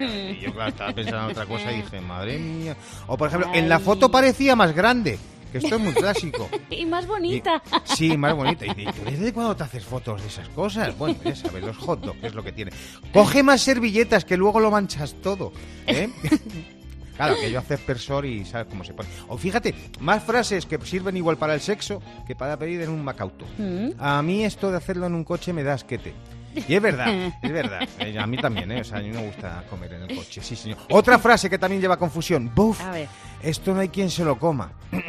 Y 0.00 0.40
yo, 0.40 0.52
claro, 0.54 0.70
estaba 0.70 0.92
pensando 0.92 1.24
en 1.26 1.30
otra 1.32 1.46
cosa 1.46 1.70
y 1.72 1.76
dije, 1.82 2.00
madre 2.00 2.38
mía. 2.38 2.76
O, 3.06 3.16
por 3.16 3.28
ejemplo, 3.28 3.50
en 3.54 3.68
la 3.68 3.78
foto 3.78 4.10
parecía 4.10 4.56
más 4.56 4.74
grande, 4.74 5.18
que 5.52 5.58
esto 5.58 5.76
es 5.76 5.80
muy 5.80 5.92
clásico. 5.92 6.48
Y 6.70 6.86
más 6.86 7.04
Y- 7.04 7.08
bonita. 7.08 7.62
sí, 7.84 8.16
más 8.16 8.34
bonita. 8.34 8.64
Y, 8.66 8.86
desde 9.10 9.32
cuándo 9.32 9.54
te 9.54 9.64
haces 9.64 9.84
fotos 9.84 10.22
de 10.22 10.28
esas 10.28 10.48
cosas? 10.50 10.96
Bueno, 10.96 11.16
ya 11.24 11.36
sabes, 11.36 11.62
los 11.62 11.76
hot 11.76 12.00
dogs 12.00 12.22
es 12.24 12.34
lo 12.34 12.42
que 12.42 12.52
tiene. 12.52 12.72
Coge 13.12 13.42
más 13.42 13.60
servilletas 13.60 14.24
que 14.24 14.36
luego 14.38 14.60
lo 14.60 14.70
manchas 14.70 15.14
todo. 15.22 15.52
¿eh? 15.86 16.08
Claro, 17.16 17.34
que 17.40 17.50
yo 17.50 17.58
hace 17.60 17.72
aspersor 17.72 18.26
y 18.26 18.44
sabes 18.44 18.66
cómo 18.68 18.84
se 18.84 18.92
pone. 18.92 19.08
O 19.28 19.38
fíjate, 19.38 19.74
más 20.00 20.22
frases 20.22 20.66
que 20.66 20.78
sirven 20.84 21.16
igual 21.16 21.38
para 21.38 21.54
el 21.54 21.62
sexo 21.62 22.02
que 22.26 22.36
para 22.36 22.58
pedir 22.58 22.82
en 22.82 22.90
un 22.90 23.02
Macauto. 23.02 23.46
Mm. 23.56 23.92
A 23.98 24.20
mí 24.20 24.44
esto 24.44 24.70
de 24.70 24.76
hacerlo 24.76 25.06
en 25.06 25.14
un 25.14 25.24
coche 25.24 25.54
me 25.54 25.62
da 25.62 25.72
asquete. 25.72 26.12
Y 26.68 26.74
es 26.74 26.82
verdad, 26.82 27.32
es 27.42 27.52
verdad. 27.52 27.88
Eh, 27.98 28.18
A 28.18 28.26
mí 28.26 28.36
también, 28.38 28.70
¿eh? 28.72 28.80
O 28.80 28.84
sea, 28.84 28.98
a 28.98 29.02
mí 29.02 29.10
me 29.10 29.24
gusta 29.26 29.64
comer 29.70 29.92
en 29.94 30.02
el 30.10 30.16
coche, 30.16 30.40
sí, 30.42 30.56
señor. 30.56 30.78
Otra 30.90 31.18
frase 31.18 31.48
que 31.50 31.58
también 31.58 31.80
lleva 31.80 31.98
confusión. 31.98 32.50
Buf, 32.54 32.80
A 32.82 32.90
ver. 32.92 33.08
esto 33.42 33.74
no 33.74 33.80
hay 33.80 33.88
quien 33.88 34.10
se 34.10 34.24
lo 34.24 34.38
coma. 34.38 34.72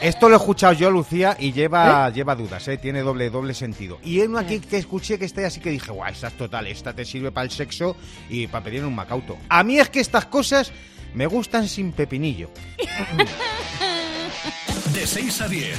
Esto 0.00 0.28
lo 0.28 0.36
he 0.36 0.38
escuchado 0.38 0.74
yo, 0.74 0.90
Lucía, 0.90 1.36
y 1.40 1.52
lleva, 1.52 2.08
lleva 2.10 2.34
dudas, 2.36 2.68
¿eh? 2.68 2.76
tiene 2.76 3.00
doble, 3.00 3.30
doble 3.30 3.52
sentido. 3.54 3.98
Y 4.04 4.20
hay 4.20 4.26
uno 4.28 4.38
aquí 4.38 4.60
que 4.60 4.76
escuché 4.76 5.18
que 5.18 5.24
está 5.24 5.44
así 5.46 5.58
que 5.60 5.70
dije, 5.70 5.90
guau, 5.90 6.08
esta 6.12 6.28
es 6.28 6.36
total, 6.36 6.66
esta 6.68 6.92
te 6.92 7.04
sirve 7.04 7.32
para 7.32 7.44
el 7.44 7.50
sexo 7.50 7.96
y 8.28 8.46
para 8.46 8.62
pedir 8.64 8.84
un 8.84 8.94
macauto. 8.94 9.36
A 9.48 9.64
mí 9.64 9.78
es 9.80 9.88
que 9.88 9.98
estas 10.00 10.26
cosas 10.26 10.70
me 11.14 11.26
gustan 11.26 11.66
sin 11.66 11.90
pepinillo. 11.92 12.50
De 14.94 15.06
6 15.06 15.40
a 15.40 15.48
10 15.48 15.78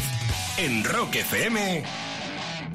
en 0.57 0.84
Rock 0.84 1.16
FM, 1.16 1.84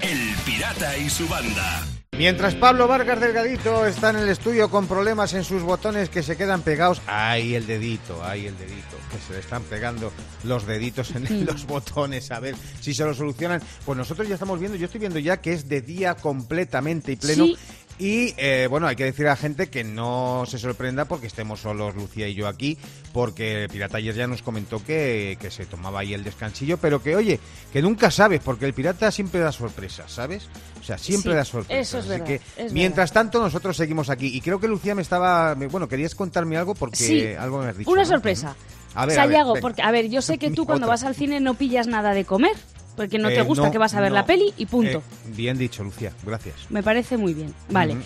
El 0.04 0.34
Pirata 0.44 0.98
y 0.98 1.08
su 1.08 1.26
banda. 1.26 1.82
Mientras 2.18 2.54
Pablo 2.54 2.86
Vargas 2.86 3.18
Delgadito 3.18 3.86
está 3.86 4.10
en 4.10 4.16
el 4.16 4.28
estudio 4.28 4.70
con 4.70 4.86
problemas 4.86 5.32
en 5.32 5.44
sus 5.44 5.62
botones 5.62 6.10
que 6.10 6.22
se 6.22 6.36
quedan 6.36 6.60
pegados, 6.60 7.00
¡ay 7.06 7.54
el 7.54 7.66
dedito! 7.66 8.22
¡ay 8.22 8.46
el 8.46 8.58
dedito! 8.58 8.96
Que 9.10 9.18
se 9.26 9.32
le 9.32 9.38
están 9.38 9.62
pegando 9.62 10.12
los 10.44 10.66
deditos 10.66 11.10
en 11.12 11.46
los 11.46 11.66
botones 11.66 12.30
a 12.30 12.38
ver 12.38 12.54
si 12.80 12.92
se 12.92 13.04
lo 13.04 13.14
solucionan. 13.14 13.62
Pues 13.86 13.96
nosotros 13.96 14.28
ya 14.28 14.34
estamos 14.34 14.60
viendo, 14.60 14.76
yo 14.76 14.84
estoy 14.84 15.00
viendo 15.00 15.18
ya 15.18 15.38
que 15.38 15.54
es 15.54 15.70
de 15.70 15.80
día 15.80 16.14
completamente 16.14 17.12
y 17.12 17.16
pleno. 17.16 17.46
Sí. 17.46 17.56
Y 17.96 18.34
eh, 18.38 18.66
bueno, 18.68 18.88
hay 18.88 18.96
que 18.96 19.04
decir 19.04 19.24
a 19.26 19.30
la 19.30 19.36
gente 19.36 19.68
que 19.68 19.84
no 19.84 20.44
se 20.48 20.58
sorprenda 20.58 21.04
porque 21.04 21.28
estemos 21.28 21.60
solos 21.60 21.94
Lucía 21.94 22.26
y 22.26 22.34
yo 22.34 22.48
aquí, 22.48 22.76
porque 23.12 23.68
Pirata 23.70 23.98
ayer 23.98 24.14
ya 24.16 24.26
nos 24.26 24.42
comentó 24.42 24.82
que, 24.84 25.38
que 25.40 25.50
se 25.52 25.64
tomaba 25.64 26.00
ahí 26.00 26.12
el 26.12 26.24
descansillo, 26.24 26.76
pero 26.78 27.00
que 27.00 27.14
oye, 27.14 27.38
que 27.72 27.82
nunca 27.82 28.10
sabes, 28.10 28.40
porque 28.44 28.64
el 28.66 28.74
pirata 28.74 29.12
siempre 29.12 29.38
da 29.40 29.52
sorpresas, 29.52 30.10
¿sabes? 30.10 30.48
O 30.80 30.82
sea, 30.82 30.98
siempre 30.98 31.32
Sí, 31.32 31.36
da 31.36 31.44
sorpresas. 31.44 31.86
eso 31.88 31.98
es 31.98 32.04
Así 32.04 32.10
verdad, 32.10 32.26
que 32.26 32.40
es 32.64 32.72
mientras 32.72 33.12
tanto 33.12 33.40
nosotros 33.40 33.76
seguimos 33.76 34.10
aquí. 34.10 34.26
Y 34.26 34.40
creo 34.40 34.58
que 34.58 34.66
Lucía 34.66 34.96
me 34.96 35.02
estaba, 35.02 35.54
bueno, 35.54 35.88
querías 35.88 36.16
contarme 36.16 36.56
algo 36.56 36.74
porque 36.74 36.96
Sí, 36.96 37.26
algo 37.38 37.60
me 37.62 37.68
has 37.68 37.78
dicho. 37.78 37.90
Una 37.90 38.02
¿no? 38.02 38.08
sorpresa. 38.08 38.56
A 38.96 39.06
ver, 39.06 39.18
a 39.20 39.26
ver, 39.26 39.44
porque, 39.60 39.82
a 39.82 39.90
ver, 39.92 40.08
yo 40.08 40.20
sé 40.20 40.38
que 40.38 40.50
tú 40.50 40.66
cuando 40.66 40.86
Otra. 40.86 40.94
vas 40.94 41.04
al 41.04 41.14
cine 41.14 41.38
no 41.40 41.54
pillas 41.54 41.86
nada 41.86 42.12
de 42.12 42.24
comer, 42.24 42.56
porque 42.96 43.18
no 43.18 43.28
te 43.28 43.38
Eh, 43.38 43.42
gusta 43.42 43.70
que 43.70 43.78
vas 43.78 43.94
a 43.94 44.00
ver 44.00 44.10
no. 44.10 44.16
la 44.16 44.26
peli 44.26 44.52
y 44.56 44.66
punto. 44.66 44.98
Eh, 44.98 45.02
bien 45.34 45.58
dicho, 45.58 45.82
Lucía, 45.84 46.12
gracias. 46.24 46.54
Me 46.70 46.82
parece 46.82 47.16
muy 47.16 47.34
bien. 47.34 47.54
Vale. 47.70 47.96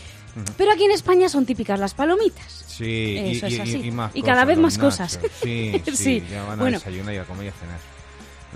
Pero 0.56 0.70
aquí 0.72 0.84
en 0.84 0.92
España 0.92 1.28
son 1.28 1.44
típicas 1.46 1.80
las 1.80 1.94
palomitas. 1.94 2.64
Sí, 2.68 3.16
Eso 3.18 3.48
y, 3.48 3.54
es 3.54 3.60
así. 3.60 3.76
y 3.84 3.90
más 3.90 4.12
Y 4.14 4.22
cada 4.22 4.44
vez 4.44 4.56
más 4.58 4.78
nachos. 4.78 4.94
cosas. 4.94 5.20
Sí, 5.42 5.72
sí, 5.86 5.96
Sí. 5.96 6.22
ya 6.30 6.44
van 6.44 6.58
a 6.58 6.62
Bueno. 6.62 6.78
desayunar 6.78 7.14
y 7.14 7.16
a 7.18 7.24
comer 7.24 7.46
y 7.46 7.48
a 7.48 7.52
cenar. 7.52 7.78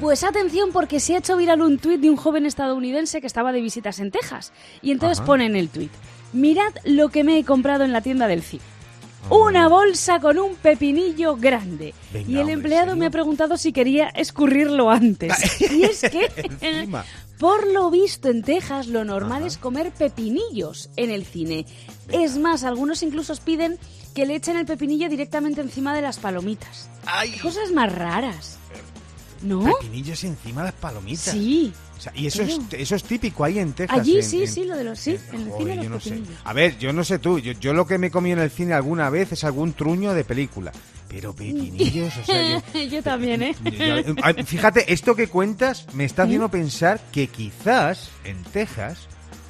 Pues 0.00 0.22
atención 0.24 0.70
porque 0.72 1.00
se 1.00 1.14
ha 1.14 1.18
hecho 1.18 1.36
viral 1.36 1.60
un 1.60 1.78
tuit 1.78 2.00
de 2.00 2.08
un 2.08 2.16
joven 2.16 2.46
estadounidense 2.46 3.20
que 3.20 3.26
estaba 3.26 3.52
de 3.52 3.60
visitas 3.60 3.98
en 3.98 4.10
Texas. 4.10 4.52
Y 4.80 4.90
entonces 4.92 5.18
Ajá. 5.18 5.26
pone 5.26 5.46
en 5.46 5.56
el 5.56 5.68
tuit, 5.68 5.90
mirad 6.32 6.72
lo 6.84 7.08
que 7.08 7.24
me 7.24 7.38
he 7.38 7.44
comprado 7.44 7.84
en 7.84 7.92
la 7.92 8.00
tienda 8.00 8.26
del 8.28 8.42
cine. 8.42 8.62
Ah, 9.24 9.34
Una 9.34 9.68
bolsa 9.68 10.20
con 10.20 10.38
un 10.38 10.56
pepinillo 10.56 11.36
grande. 11.36 11.94
Venga, 12.12 12.30
y 12.30 12.38
el 12.38 12.48
empleado 12.50 12.92
¿en 12.92 12.98
me 12.98 13.06
ha 13.06 13.10
preguntado 13.10 13.56
si 13.56 13.72
quería 13.72 14.08
escurrirlo 14.08 14.90
antes. 14.90 15.32
y 15.70 15.84
es 15.84 16.00
que, 16.02 16.30
por 17.38 17.66
lo 17.72 17.90
visto 17.90 18.28
en 18.28 18.42
Texas, 18.42 18.88
lo 18.88 19.04
normal 19.04 19.38
Ajá. 19.38 19.46
es 19.46 19.58
comer 19.58 19.92
pepinillos 19.92 20.90
en 20.96 21.10
el 21.10 21.24
cine. 21.24 21.66
Es 22.10 22.36
más, 22.36 22.64
algunos 22.64 23.02
incluso 23.02 23.34
piden 23.44 23.78
que 24.14 24.26
le 24.26 24.34
echen 24.36 24.56
el 24.56 24.66
pepinillo 24.66 25.08
directamente 25.08 25.60
encima 25.60 25.94
de 25.94 26.02
las 26.02 26.18
palomitas. 26.18 26.90
¡Ay! 27.06 27.32
Cosas 27.38 27.72
más 27.72 27.92
raras. 27.92 28.58
¿No? 29.42 29.64
Pepinillos 29.64 30.22
encima 30.24 30.60
de 30.62 30.66
las 30.68 30.80
palomitas. 30.80 31.34
Sí. 31.34 31.72
Sea, 32.02 32.12
y 32.16 32.26
eso 32.26 32.42
es, 32.42 32.58
eso 32.72 32.96
es 32.96 33.04
típico 33.04 33.44
ahí 33.44 33.58
en 33.60 33.72
Texas. 33.74 34.00
Allí 34.00 34.16
en- 34.16 34.22
sí, 34.24 34.42
en- 34.42 34.48
sí, 34.48 34.64
lo 34.64 34.76
de 34.76 34.82
los 34.84 34.98
sí, 34.98 35.16
en 35.32 35.40
el 35.42 35.48
Joder, 35.50 35.58
cine 35.58 35.76
yo 35.76 35.82
los 35.90 35.90
no 35.90 36.00
sé. 36.00 36.22
A 36.44 36.52
ver, 36.52 36.76
yo 36.78 36.92
no 36.92 37.04
sé 37.04 37.18
tú, 37.20 37.38
yo, 37.38 37.52
yo 37.52 37.72
lo 37.74 37.86
que 37.86 37.96
me 37.98 38.08
he 38.08 38.10
comido 38.10 38.38
en 38.38 38.42
el 38.42 38.50
cine 38.50 38.72
alguna 38.74 39.08
vez 39.08 39.30
es 39.32 39.44
algún 39.44 39.72
truño 39.72 40.12
de 40.14 40.24
película. 40.24 40.72
Pero 41.08 41.32
pepinillos, 41.34 42.12
o 42.16 42.24
sea, 42.24 42.60
yo... 42.72 42.80
Yo 42.90 43.02
también, 43.02 43.42
¿eh? 43.42 43.54
yo- 44.04 44.14
ah, 44.22 44.32
Fíjate, 44.44 44.92
esto 44.92 45.14
que 45.14 45.28
cuentas 45.28 45.86
me 45.94 46.04
está 46.06 46.22
haciendo 46.24 46.48
pensar 46.48 47.00
que 47.12 47.26
quizás 47.28 48.08
en 48.24 48.42
Texas 48.44 49.06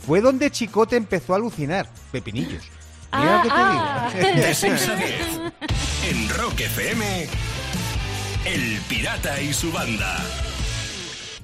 fue 0.07 0.21
donde 0.21 0.51
Chicote 0.51 0.97
empezó 0.97 1.33
a 1.33 1.37
alucinar. 1.37 1.89
Pepinillos. 2.11 2.65
Mira 3.17 3.37
lo 3.37 3.43
que 3.45 3.49
te 3.49 3.55
Ah, 3.57 4.11
digo. 4.15 4.37
De 4.47 4.55
6 4.55 4.89
a 4.89 4.97
10 4.97 5.11
en 6.11 6.29
Rock 6.31 6.61
FM, 6.61 7.27
El 8.45 8.79
Pirata 8.89 9.41
y 9.41 9.53
su 9.55 9.71
banda. 9.73 10.19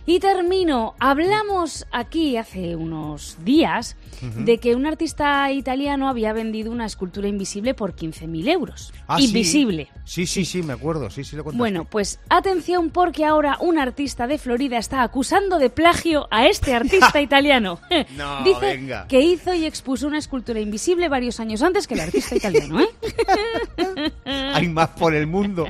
Y 0.08 0.20
termino. 0.20 0.94
Hablamos 1.00 1.86
aquí 1.92 2.38
hace 2.38 2.74
unos 2.76 3.36
días 3.44 3.94
de 4.22 4.56
que 4.56 4.74
un 4.74 4.86
artista 4.86 5.52
italiano 5.52 6.08
había 6.08 6.32
vendido 6.32 6.72
una 6.72 6.86
escultura 6.86 7.28
invisible 7.28 7.74
por 7.74 7.94
15.000 7.94 8.48
euros. 8.48 8.92
Ah, 9.06 9.18
sí. 9.18 9.26
invisible. 9.26 9.88
Sí, 10.04 10.26
sí, 10.26 10.46
sí, 10.46 10.62
me 10.62 10.72
acuerdo, 10.72 11.10
sí, 11.10 11.24
sí 11.24 11.36
lo 11.36 11.44
contaste. 11.44 11.58
Bueno, 11.58 11.84
pues 11.84 12.20
atención 12.30 12.88
porque 12.88 13.26
ahora 13.26 13.58
un 13.60 13.78
artista 13.78 14.26
de 14.26 14.38
Florida 14.38 14.78
está 14.78 15.02
acusando 15.02 15.58
de 15.58 15.68
plagio 15.68 16.26
a 16.30 16.46
este 16.46 16.74
artista 16.74 17.20
italiano. 17.20 17.78
No, 18.16 18.42
Dice 18.44 18.60
venga. 18.60 19.06
que 19.08 19.20
hizo 19.20 19.52
y 19.52 19.66
expuso 19.66 20.06
una 20.06 20.18
escultura 20.18 20.58
invisible 20.58 21.10
varios 21.10 21.38
años 21.38 21.60
antes 21.60 21.86
que 21.86 21.92
el 21.94 22.00
artista 22.00 22.34
italiano, 22.34 22.80
¿eh? 22.80 24.12
Hay 24.54 24.68
más 24.68 24.88
por 24.88 25.14
el 25.14 25.26
mundo. 25.26 25.66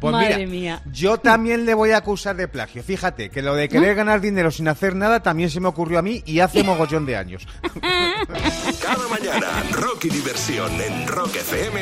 Pues 0.00 0.12
Madre 0.12 0.46
mira, 0.48 0.80
mía. 0.80 0.82
yo 0.92 1.18
también 1.18 1.64
le 1.64 1.74
voy 1.74 1.92
a 1.92 1.98
acusar 1.98 2.34
de 2.34 2.48
plagio. 2.48 2.82
Fíjate 2.82 3.30
que 3.30 3.42
lo 3.42 3.59
de 3.60 3.68
querer 3.68 3.94
ganar 3.94 4.20
dinero 4.20 4.50
sin 4.50 4.68
hacer 4.68 4.96
nada 4.96 5.20
también 5.20 5.50
se 5.50 5.60
me 5.60 5.68
ocurrió 5.68 5.98
a 5.98 6.02
mí 6.02 6.22
y 6.24 6.40
hace 6.40 6.62
mogollón 6.64 7.04
de 7.06 7.16
años. 7.16 7.46
Cada 8.82 9.06
mañana, 9.08 9.62
Rocky 9.72 10.08
Diversión 10.08 10.72
en 10.80 11.06
Rock 11.06 11.36
FM 11.36 11.80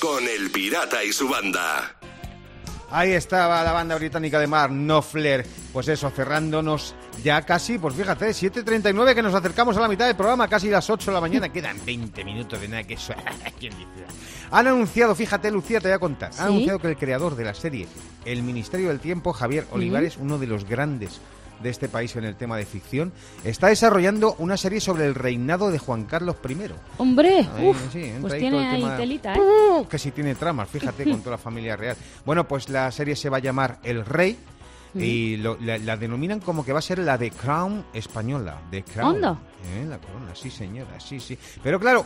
con 0.00 0.22
El 0.28 0.50
Pirata 0.50 1.02
y 1.02 1.12
su 1.12 1.28
banda. 1.28 1.96
Ahí 2.90 3.12
estaba 3.12 3.62
la 3.64 3.72
banda 3.72 3.96
británica 3.96 4.38
de 4.38 4.46
Mar, 4.46 4.70
No 4.70 5.02
Flair. 5.02 5.46
Pues 5.72 5.88
eso, 5.88 6.10
cerrándonos 6.10 6.94
ya 7.22 7.42
casi, 7.42 7.78
pues 7.78 7.94
fíjate, 7.94 8.28
7.39 8.30 9.14
que 9.14 9.22
nos 9.22 9.34
acercamos 9.34 9.76
a 9.76 9.80
la 9.80 9.88
mitad 9.88 10.06
del 10.06 10.16
programa, 10.16 10.48
casi 10.48 10.68
las 10.68 10.88
8 10.88 11.10
de 11.10 11.14
la 11.14 11.20
mañana. 11.20 11.48
Quedan 11.48 11.78
20 11.84 12.24
minutos 12.24 12.60
de 12.60 12.68
nada 12.68 12.84
que 12.84 12.94
eso. 12.94 13.12
¿Quién 13.58 13.72
dice? 13.76 14.04
Han 14.50 14.66
anunciado, 14.66 15.14
fíjate, 15.14 15.50
Lucía, 15.50 15.80
te 15.80 15.88
voy 15.88 15.94
a 15.94 15.98
contar. 15.98 16.32
¿Sí? 16.32 16.40
Han 16.40 16.48
anunciado 16.48 16.78
que 16.78 16.88
el 16.88 16.96
creador 16.96 17.36
de 17.36 17.44
la 17.44 17.54
serie 17.54 17.86
El 18.24 18.42
Ministerio 18.42 18.88
del 18.88 19.00
Tiempo, 19.00 19.32
Javier 19.32 19.66
Olivares, 19.72 20.16
uno 20.16 20.38
de 20.38 20.46
los 20.46 20.64
grandes 20.64 21.20
de 21.62 21.70
este 21.70 21.88
país 21.88 22.14
en 22.14 22.24
el 22.24 22.36
tema 22.36 22.56
de 22.56 22.64
ficción, 22.64 23.12
está 23.44 23.66
desarrollando 23.66 24.36
una 24.38 24.56
serie 24.56 24.80
sobre 24.80 25.06
el 25.06 25.14
reinado 25.16 25.72
de 25.72 25.78
Juan 25.80 26.04
Carlos 26.04 26.36
I. 26.48 26.56
Hombre, 26.98 27.48
Ahí, 27.56 27.68
uf, 27.68 27.92
sí, 27.92 28.04
entra 28.04 28.20
pues 28.20 28.32
ahí 28.34 28.40
tiene 28.40 28.68
ahí 28.68 28.84
telita, 28.96 29.34
¿eh? 29.34 29.86
Que 29.90 29.98
sí 29.98 30.12
tiene 30.12 30.36
tramas, 30.36 30.68
fíjate, 30.68 31.02
con 31.04 31.18
toda 31.22 31.32
la 31.32 31.38
familia 31.38 31.76
real. 31.76 31.96
Bueno, 32.24 32.46
pues 32.46 32.68
la 32.68 32.90
serie 32.92 33.16
se 33.16 33.28
va 33.28 33.38
a 33.38 33.40
llamar 33.40 33.78
El 33.82 34.04
Rey 34.04 34.38
y 34.94 35.36
lo- 35.36 35.58
la, 35.60 35.78
la 35.78 35.96
denominan 35.96 36.40
como 36.40 36.64
que 36.64 36.72
va 36.72 36.78
a 36.78 36.82
ser 36.82 36.98
la 37.00 37.18
de 37.18 37.30
Crown 37.30 37.84
española. 37.92 38.60
De 38.70 38.82
Crown. 38.84 39.16
Eh, 39.18 39.84
La 39.88 39.98
corona, 39.98 40.34
sí 40.34 40.50
señora, 40.50 40.98
sí, 41.00 41.18
sí. 41.20 41.36
Pero 41.62 41.78
claro, 41.80 42.04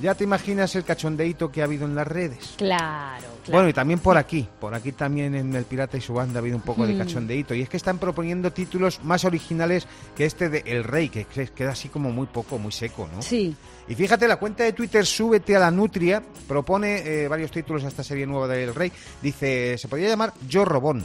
ya 0.00 0.14
te 0.14 0.24
imaginas 0.24 0.74
el 0.74 0.84
cachondeíto 0.84 1.52
que 1.52 1.60
ha 1.60 1.64
habido 1.64 1.84
en 1.86 1.94
las 1.94 2.06
redes. 2.06 2.54
Claro, 2.56 3.22
claro. 3.44 3.52
Bueno, 3.52 3.68
y 3.68 3.72
también 3.72 4.00
por 4.00 4.16
aquí, 4.16 4.46
por 4.60 4.74
aquí 4.74 4.90
también 4.92 5.34
en 5.34 5.54
El 5.54 5.64
Pirata 5.64 5.96
y 5.96 6.00
su 6.00 6.14
banda 6.14 6.38
ha 6.38 6.40
habido 6.40 6.56
un 6.56 6.62
poco 6.62 6.86
de 6.86 6.96
cachondeíto. 6.96 7.54
Y 7.54 7.62
es 7.62 7.68
que 7.68 7.76
están 7.76 7.98
proponiendo 7.98 8.52
títulos 8.52 9.00
más 9.04 9.24
originales 9.24 9.86
que 10.16 10.24
este 10.24 10.48
de 10.48 10.62
El 10.66 10.82
Rey, 10.84 11.08
que 11.10 11.24
que 11.26 11.46
queda 11.48 11.70
así 11.72 11.88
como 11.88 12.10
muy 12.10 12.26
poco, 12.26 12.58
muy 12.58 12.72
seco, 12.72 13.08
¿no? 13.14 13.22
Sí. 13.22 13.54
Y 13.86 13.94
fíjate, 13.94 14.26
la 14.26 14.36
cuenta 14.36 14.64
de 14.64 14.72
Twitter 14.72 15.04
Súbete 15.04 15.54
a 15.56 15.60
la 15.60 15.70
Nutria 15.70 16.22
propone 16.48 16.98
eh, 17.24 17.28
varios 17.28 17.50
títulos 17.50 17.84
a 17.84 17.88
esta 17.88 18.02
serie 18.02 18.26
nueva 18.26 18.48
del 18.48 18.74
Rey. 18.74 18.90
Dice, 19.22 19.76
se 19.78 19.88
podría 19.88 20.08
llamar 20.08 20.32
Yo 20.48 20.64
Robón. 20.64 21.04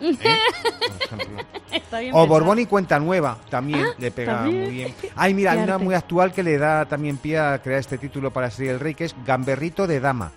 ¿Eh? 0.00 0.16
Por 1.90 2.00
O. 2.12 2.26
Borbón 2.26 2.58
y 2.58 2.66
Cuenta 2.66 2.98
Nueva, 2.98 3.38
también 3.48 3.84
Ah, 3.84 3.94
le 3.98 4.10
pega 4.10 4.36
también. 4.42 4.62
muy 4.64 4.70
bien. 4.72 4.94
Ay, 5.16 5.34
mira, 5.34 5.52
hay 5.52 5.58
una 5.60 5.78
muy 5.78 5.94
actual 5.94 6.32
que 6.32 6.42
le 6.42 6.58
da 6.58 6.84
también 6.86 7.16
pie 7.16 7.38
a 7.38 7.60
crear 7.62 7.80
este 7.80 7.98
título 7.98 8.32
para 8.32 8.46
la 8.46 8.50
serie 8.50 8.72
del 8.72 8.80
Rey, 8.80 8.94
que 8.94 9.04
es 9.04 9.14
Gamberrito 9.24 9.86
de 9.86 10.00
Dama. 10.00 10.32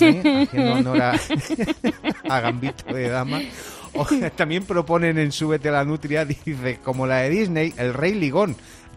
¿Eh? 0.00 0.46
Haciendo 0.48 0.72
honor 0.74 1.00
a, 1.02 1.14
a 2.28 2.40
Gambito 2.40 2.92
de 2.92 3.08
Dama. 3.08 3.40
O, 3.94 4.06
también 4.36 4.64
proponen 4.64 5.18
en 5.18 5.32
Súbete 5.32 5.70
a 5.70 5.72
la 5.72 5.84
Nutria, 5.84 6.24
dice, 6.26 6.78
como 6.82 7.06
la 7.06 7.18
de 7.18 7.30
Disney, 7.30 7.72
El 7.76 7.94
Rey 7.94 8.12
Ligón. 8.14 8.56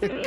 Ser. 0.00 0.22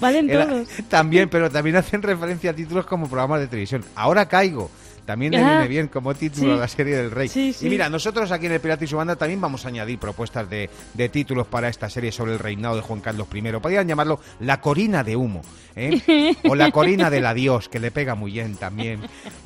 Valen 0.00 0.28
todos. 0.28 0.68
también, 0.88 1.28
pero 1.28 1.50
también 1.50 1.76
hacen 1.76 2.02
referencia 2.02 2.50
a 2.50 2.54
títulos 2.54 2.86
como 2.86 3.08
programas 3.08 3.40
de 3.40 3.46
televisión. 3.46 3.84
Ahora 3.94 4.26
caigo. 4.26 4.70
También 5.06 5.32
le 5.32 5.38
viene 5.38 5.68
bien 5.68 5.88
como 5.88 6.14
título 6.14 6.46
sí. 6.52 6.52
a 6.52 6.60
la 6.60 6.68
serie 6.68 6.96
del 6.96 7.10
Rey. 7.12 7.28
Sí, 7.28 7.52
sí. 7.52 7.66
Y 7.66 7.70
mira, 7.70 7.88
nosotros 7.88 8.30
aquí 8.32 8.46
en 8.46 8.52
El 8.52 8.60
Pirata 8.60 8.84
y 8.84 8.88
su 8.88 8.96
banda 8.96 9.16
también 9.16 9.40
vamos 9.40 9.64
a 9.64 9.68
añadir 9.68 9.98
propuestas 9.98 10.50
de, 10.50 10.68
de 10.94 11.08
títulos 11.08 11.46
para 11.46 11.68
esta 11.68 11.88
serie 11.88 12.10
sobre 12.12 12.32
el 12.32 12.38
reinado 12.40 12.74
de 12.76 12.82
Juan 12.82 13.00
Carlos 13.00 13.28
I. 13.32 13.40
Podrían 13.60 13.86
llamarlo 13.86 14.20
La 14.40 14.60
Corina 14.60 15.04
de 15.04 15.14
Humo. 15.16 15.42
¿eh? 15.76 16.34
O 16.48 16.54
La 16.56 16.70
Corina 16.72 17.08
del 17.08 17.24
Adiós, 17.24 17.68
que 17.68 17.78
le 17.78 17.90
pega 17.92 18.14
muy 18.16 18.32
bien 18.32 18.56
también. 18.56 19.00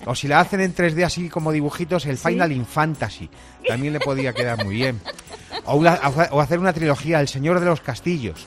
O 0.06 0.14
si 0.14 0.26
la 0.28 0.40
hacen 0.40 0.60
en 0.60 0.74
3D 0.74 1.04
así 1.04 1.28
como 1.28 1.52
dibujitos, 1.52 2.06
el 2.06 2.16
Final 2.16 2.52
in 2.52 2.64
Fantasy. 2.64 3.28
También 3.68 3.92
le 3.92 4.00
podría 4.00 4.32
quedar 4.32 4.64
muy 4.64 4.74
bien. 4.76 4.98
O, 5.66 5.76
una- 5.76 6.00
o 6.30 6.40
hacer 6.40 6.58
una 6.58 6.72
trilogía, 6.72 7.20
El 7.20 7.28
Señor 7.28 7.60
de 7.60 7.66
los 7.66 7.80
Castillos. 7.82 8.46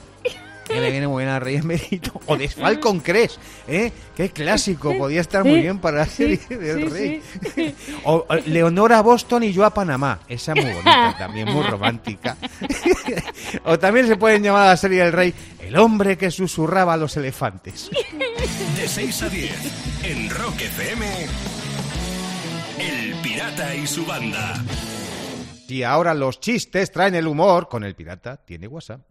Que 0.73 0.81
le 0.81 0.91
viene 0.91 1.07
muy 1.07 1.23
bien 1.23 1.33
al 1.33 1.41
Rey 1.41 1.55
Emérito. 1.55 2.19
O 2.25 2.37
de 2.37 2.47
Falcon 2.47 2.99
Crest, 3.01 3.37
¿eh? 3.67 3.91
Qué 4.15 4.29
clásico, 4.29 4.97
podía 4.97 5.21
estar 5.21 5.43
muy 5.43 5.61
bien 5.61 5.79
para 5.79 5.97
la 5.99 6.05
serie 6.05 6.39
del 6.49 6.89
Rey. 6.89 7.21
O, 8.05 8.25
o 8.27 8.35
Leonora 8.45 9.01
Boston 9.01 9.43
y 9.43 9.53
yo 9.53 9.65
a 9.65 9.73
Panamá. 9.73 10.19
Esa 10.27 10.55
muy 10.55 10.65
bonita 10.65 11.15
también, 11.19 11.51
muy 11.51 11.63
romántica. 11.63 12.37
o 13.65 13.77
también 13.77 14.07
se 14.07 14.15
pueden 14.15 14.43
llamar 14.43 14.63
a 14.63 14.67
la 14.69 14.77
serie 14.77 15.03
del 15.03 15.13
Rey 15.13 15.33
El 15.59 15.77
hombre 15.77 16.17
que 16.17 16.31
susurraba 16.31 16.93
a 16.93 16.97
los 16.97 17.15
elefantes. 17.17 17.89
De 18.75 18.87
6 18.87 19.23
a 19.23 19.29
10 19.29 19.51
en 20.03 20.29
Rock 20.29 20.61
FM. 20.61 21.05
El 22.79 23.15
Pirata 23.21 23.75
y 23.75 23.87
su 23.87 24.05
banda. 24.05 24.53
Y 25.73 25.81
ahora 25.81 26.13
los 26.13 26.39
chistes 26.39 26.91
traen 26.91 27.15
el 27.15 27.25
humor. 27.27 27.67
Con 27.67 27.83
el 27.83 27.95
pirata 27.95 28.37
tiene 28.37 28.67
WhatsApp. 28.67 29.01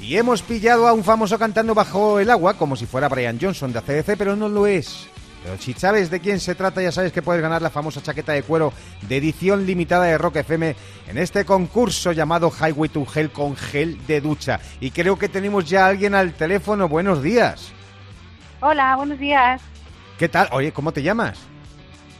Y 0.00 0.16
hemos 0.16 0.42
pillado 0.42 0.86
a 0.88 0.92
un 0.92 1.04
famoso 1.04 1.38
cantando 1.38 1.74
bajo 1.74 2.20
el 2.20 2.30
agua, 2.30 2.54
como 2.54 2.76
si 2.76 2.86
fuera 2.86 3.08
Brian 3.08 3.38
Johnson 3.40 3.72
de 3.72 3.80
ACDC, 3.80 4.16
pero 4.16 4.36
no 4.36 4.48
lo 4.48 4.66
es. 4.66 5.08
Pero 5.42 5.58
si 5.58 5.74
sabes 5.74 6.10
de 6.10 6.20
quién 6.20 6.38
se 6.38 6.54
trata, 6.54 6.80
ya 6.80 6.92
sabes 6.92 7.12
que 7.12 7.22
puedes 7.22 7.42
ganar 7.42 7.62
la 7.62 7.70
famosa 7.70 8.02
chaqueta 8.02 8.32
de 8.32 8.44
cuero 8.44 8.72
de 9.08 9.16
edición 9.16 9.66
limitada 9.66 10.04
de 10.04 10.18
Rock 10.18 10.36
FM 10.36 10.76
en 11.08 11.18
este 11.18 11.44
concurso 11.44 12.12
llamado 12.12 12.50
Highway 12.50 12.90
to 12.90 13.06
Hell 13.12 13.30
con 13.30 13.56
gel 13.56 13.98
de 14.06 14.20
ducha. 14.20 14.60
Y 14.80 14.92
creo 14.92 15.18
que 15.18 15.28
tenemos 15.28 15.68
ya 15.68 15.86
a 15.86 15.88
alguien 15.88 16.14
al 16.14 16.34
teléfono. 16.34 16.88
Buenos 16.88 17.22
días. 17.22 17.72
Hola, 18.62 18.94
buenos 18.96 19.18
días. 19.18 19.60
¿Qué 20.18 20.28
tal? 20.28 20.48
Oye, 20.52 20.72
¿cómo 20.72 20.92
te 20.92 21.02
llamas? 21.02 21.38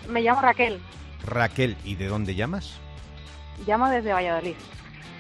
Me 0.09 0.21
llamo 0.23 0.41
Raquel. 0.43 0.81
Raquel, 1.25 1.77
¿y 1.85 1.95
de 1.95 2.09
dónde 2.09 2.35
llamas? 2.35 2.75
Llamo 3.67 3.89
desde 3.89 4.13
Valladolid. 4.13 4.55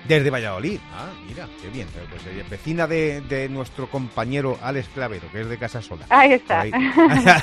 Desde 0.09 0.31
Valladolid. 0.31 0.81
Ah, 0.93 1.11
mira, 1.29 1.47
qué 1.61 1.69
bien. 1.69 1.87
Pues 2.11 2.27
eh, 2.27 2.45
vecina 2.51 2.89
de, 2.89 3.21
de 3.21 3.49
nuestro 3.49 3.89
compañero 3.89 4.59
Alex 4.61 4.89
Clavero, 4.89 5.31
que 5.31 5.43
es 5.43 5.49
de 5.49 5.59
Casa 5.59 5.81
Sola. 5.81 6.07
Ahí 6.09 6.33
está. 6.33 6.61
Ahí, 6.63 6.71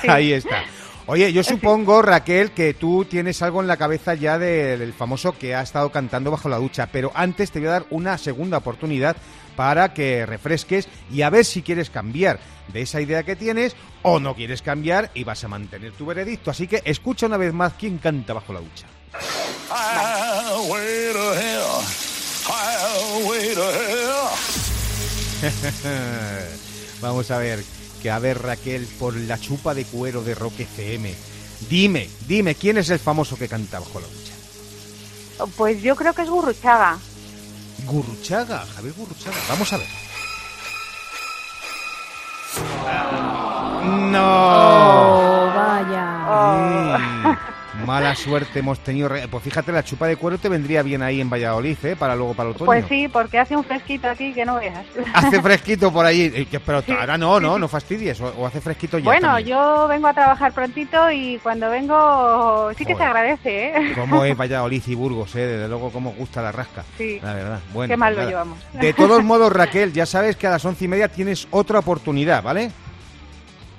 Sí. 0.02 0.08
ahí 0.10 0.34
está. 0.34 0.64
Oye, 1.06 1.32
yo 1.32 1.42
supongo, 1.44 2.02
Raquel, 2.02 2.52
que 2.52 2.74
tú 2.74 3.06
tienes 3.06 3.42
algo 3.42 3.62
en 3.62 3.68
la 3.68 3.78
cabeza 3.78 4.14
ya 4.14 4.38
del, 4.38 4.78
del 4.80 4.94
famoso 4.94 5.36
que 5.38 5.56
ha 5.56 5.62
estado 5.62 5.90
cantando 5.92 6.30
bajo 6.30 6.50
la 6.50 6.58
ducha, 6.58 6.90
pero 6.92 7.12
antes 7.16 7.50
te 7.50 7.60
voy 7.60 7.70
a 7.70 7.72
dar 7.72 7.86
una 7.90 8.18
segunda 8.20 8.58
oportunidad 8.58 9.16
para 9.60 9.94
que 9.94 10.26
refresques 10.26 10.88
y 11.12 11.22
a 11.22 11.30
ver 11.30 11.44
si 11.44 11.62
quieres 11.62 11.90
cambiar 11.90 12.40
de 12.72 12.82
esa 12.82 13.02
idea 13.02 13.24
que 13.24 13.36
tienes 13.36 13.76
o 14.04 14.22
no 14.22 14.34
quieres 14.34 14.62
cambiar 14.62 15.12
y 15.14 15.26
vas 15.26 15.44
a 15.44 15.50
mantener 15.50 15.92
tu 15.92 16.06
veredicto. 16.06 16.50
Así 16.50 16.66
que 16.66 16.82
escucha 16.86 17.26
una 17.26 17.36
vez 17.36 17.54
más 17.54 17.74
quién 17.74 17.98
canta 17.98 18.32
bajo 18.32 18.54
la 18.54 18.62
ducha. 18.62 18.88
Vamos 27.02 27.30
a 27.30 27.38
ver, 27.40 27.62
que 28.02 28.10
a 28.10 28.20
ver 28.20 28.42
Raquel 28.42 28.88
por 28.98 29.14
la 29.14 29.38
chupa 29.38 29.74
de 29.74 29.84
cuero 29.84 30.24
de 30.24 30.36
Rock 30.36 30.62
FM. 30.62 31.14
Dime, 31.70 32.10
dime, 32.30 32.56
¿quién 32.56 32.78
es 32.78 32.90
el 32.92 33.00
famoso 33.00 33.36
que 33.36 33.50
canta 33.50 33.80
bajo 33.80 34.00
la 34.00 34.08
ducha? 34.08 35.50
Pues 35.58 35.82
yo 35.82 35.98
creo 35.98 36.14
que 36.14 36.22
es 36.22 36.30
Gurruchaga. 36.30 36.98
Gurruchaga, 37.90 38.66
Javier 38.76 38.94
Gurruchaga. 38.94 39.38
Vamos 39.50 39.74
a 39.74 39.78
ver. 39.78 39.88
No. 44.12 44.20
Oh, 44.20 45.52
vaya. 45.56 46.08
Mm, 46.30 47.38
Mala 47.90 48.16
suerte 48.16 48.60
hemos 48.60 48.80
tenido. 48.80 49.10
Pues 49.32 49.44
fíjate, 49.44 49.72
la 49.72 49.84
chupa 49.84 50.06
de 50.08 50.16
cuero 50.16 50.38
te 50.38 50.48
vendría 50.48 50.84
bien 50.84 51.02
ahí 51.02 51.20
en 51.22 51.30
Valladolid, 51.30 51.78
¿eh? 51.84 51.96
Para 51.96 52.16
luego, 52.16 52.34
para 52.36 52.50
el 52.50 52.56
otoño. 52.56 52.68
Pues 52.68 52.86
sí, 52.88 53.08
porque 53.08 53.40
hace 53.40 53.56
un 53.56 53.64
fresquito 53.64 54.08
aquí 54.08 54.32
que 54.34 54.46
no 54.46 54.56
veas. 54.56 54.86
Hace 55.14 55.42
fresquito 55.42 55.92
por 55.92 56.06
ahí. 56.06 56.32
eh, 56.34 56.60
Pero 56.66 56.84
ahora 57.00 57.18
no, 57.18 57.40
no, 57.40 57.58
no 57.58 57.68
fastidies. 57.68 58.22
O, 58.22 58.28
o 58.38 58.46
hace 58.46 58.62
fresquito 58.62 59.00
ya. 59.00 59.06
bueno, 59.06 59.28
también. 59.30 59.48
yo 59.50 59.88
vengo 59.88 60.08
a 60.08 60.14
trabajar 60.14 60.52
prontito 60.54 61.10
y 61.12 61.40
cuando 61.42 61.70
vengo 61.70 62.70
sí 62.78 62.86
que 62.86 62.94
se 62.94 63.00
Joder. 63.00 63.08
agradece, 63.08 63.68
¿eh? 63.70 63.92
Cómo 63.96 64.24
es 64.24 64.38
Valladolid 64.40 64.84
y 64.86 64.96
Burgos, 64.96 65.36
¿eh? 65.36 65.46
Desde 65.48 65.68
luego, 65.68 65.90
cómo 65.92 66.12
gusta 66.12 66.42
la 66.42 66.52
rasca. 66.52 66.84
Sí. 66.98 67.20
La 67.24 67.34
verdad. 67.34 67.60
Bueno, 67.74 67.92
Qué 67.92 67.98
mal 67.98 68.14
pues 68.14 68.26
lo 68.26 68.30
llevamos. 68.30 68.60
De 68.74 68.94
todos 68.94 69.24
modos, 69.24 69.52
Raquel, 69.52 69.94
ya 69.94 70.06
sabes 70.06 70.36
que 70.36 70.46
a 70.48 70.52
las 70.52 70.64
once 70.66 70.86
y 70.86 70.88
media 70.88 71.08
tienes 71.08 71.48
otra 71.52 71.80
oportunidad, 71.80 72.44
¿vale? 72.44 72.72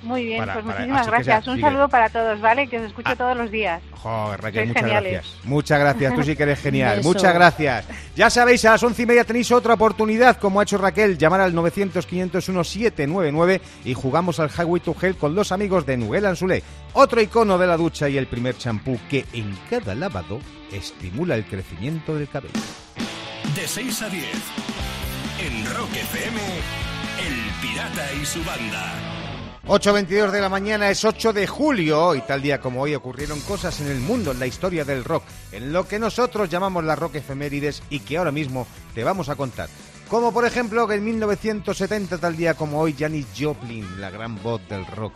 Muy 0.03 0.25
bien, 0.25 0.39
Para- 0.39 0.53
pues 0.53 0.65
para- 0.65 0.77
muchísimas 0.79 1.05
sea, 1.05 1.11
gracias. 1.13 1.47
Un 1.47 1.55
sigue. 1.55 1.65
Ah. 1.65 1.69
saludo 1.69 1.89
para 1.89 2.09
todos, 2.09 2.41
¿vale? 2.41 2.67
Que 2.67 2.79
os 2.79 2.85
escucho 2.85 3.15
todos 3.15 3.37
los 3.37 3.51
días. 3.51 3.81
Joder, 3.91 4.41
Raquel, 4.41 4.59
Sois 4.61 4.67
muchas 4.69 4.83
geniales. 4.83 5.11
gracias. 5.13 5.35
Muchas 5.45 5.79
gracias, 5.79 6.15
tú 6.15 6.23
sí 6.23 6.35
que 6.35 6.43
eres 6.43 6.59
genial. 6.59 7.01
Muchas 7.03 7.33
gracias. 7.33 7.85
Ya 8.15 8.29
sabéis, 8.31 8.65
a 8.65 8.71
las 8.71 8.83
once 8.83 9.03
y 9.03 9.05
media 9.05 9.23
tenéis 9.23 9.51
otra 9.51 9.75
oportunidad, 9.75 10.37
como 10.37 10.59
ha 10.59 10.63
hecho 10.63 10.77
Raquel, 10.79 11.17
llamar 11.17 11.41
al 11.41 11.53
900-501-799 11.53 13.61
y 13.85 13.93
jugamos 13.93 14.39
al 14.39 14.49
Highway 14.49 14.81
to 14.81 14.95
Hell 14.99 15.15
con 15.15 15.35
los 15.35 15.51
amigos 15.51 15.85
de 15.85 15.97
Nuel 15.97 16.25
Anzulé. 16.25 16.63
Otro 16.93 17.21
icono 17.21 17.57
de 17.57 17.67
la 17.67 17.77
ducha 17.77 18.09
y 18.09 18.17
el 18.17 18.27
primer 18.27 18.57
champú 18.57 18.99
que 19.09 19.25
en 19.33 19.55
cada 19.69 19.95
lavado 19.95 20.39
estimula 20.71 21.35
el 21.35 21.45
crecimiento 21.45 22.15
del 22.15 22.27
cabello. 22.27 22.53
De 23.55 23.67
6 23.67 24.01
a 24.01 24.09
10. 24.09 24.25
En 25.45 25.65
Rock 25.75 25.89
FM, 25.95 26.39
El 27.19 27.35
Pirata 27.61 28.05
y 28.21 28.25
su 28.25 28.43
banda. 28.43 28.93
8.22 29.67 30.31
de 30.31 30.41
la 30.41 30.49
mañana 30.49 30.89
es 30.89 31.05
8 31.05 31.33
de 31.33 31.45
julio 31.45 32.15
y 32.15 32.21
tal 32.21 32.41
día 32.41 32.59
como 32.59 32.81
hoy 32.81 32.95
ocurrieron 32.95 33.39
cosas 33.41 33.79
en 33.79 33.87
el 33.87 33.99
mundo, 33.99 34.31
en 34.31 34.39
la 34.39 34.47
historia 34.47 34.83
del 34.83 35.03
rock, 35.03 35.23
en 35.51 35.71
lo 35.71 35.87
que 35.87 35.99
nosotros 35.99 36.49
llamamos 36.49 36.83
las 36.83 36.97
rock 36.97 37.15
efemérides 37.15 37.83
y 37.91 37.99
que 37.99 38.17
ahora 38.17 38.31
mismo 38.31 38.65
te 38.95 39.03
vamos 39.03 39.29
a 39.29 39.35
contar. 39.35 39.69
Como 40.09 40.33
por 40.33 40.45
ejemplo 40.45 40.87
que 40.87 40.95
en 40.95 41.05
1970 41.05 42.17
tal 42.17 42.35
día 42.35 42.55
como 42.55 42.79
hoy 42.79 42.95
Janis 42.97 43.27
Joplin, 43.39 44.01
la 44.01 44.09
gran 44.09 44.41
voz 44.41 44.67
del 44.67 44.85
rock, 44.87 45.13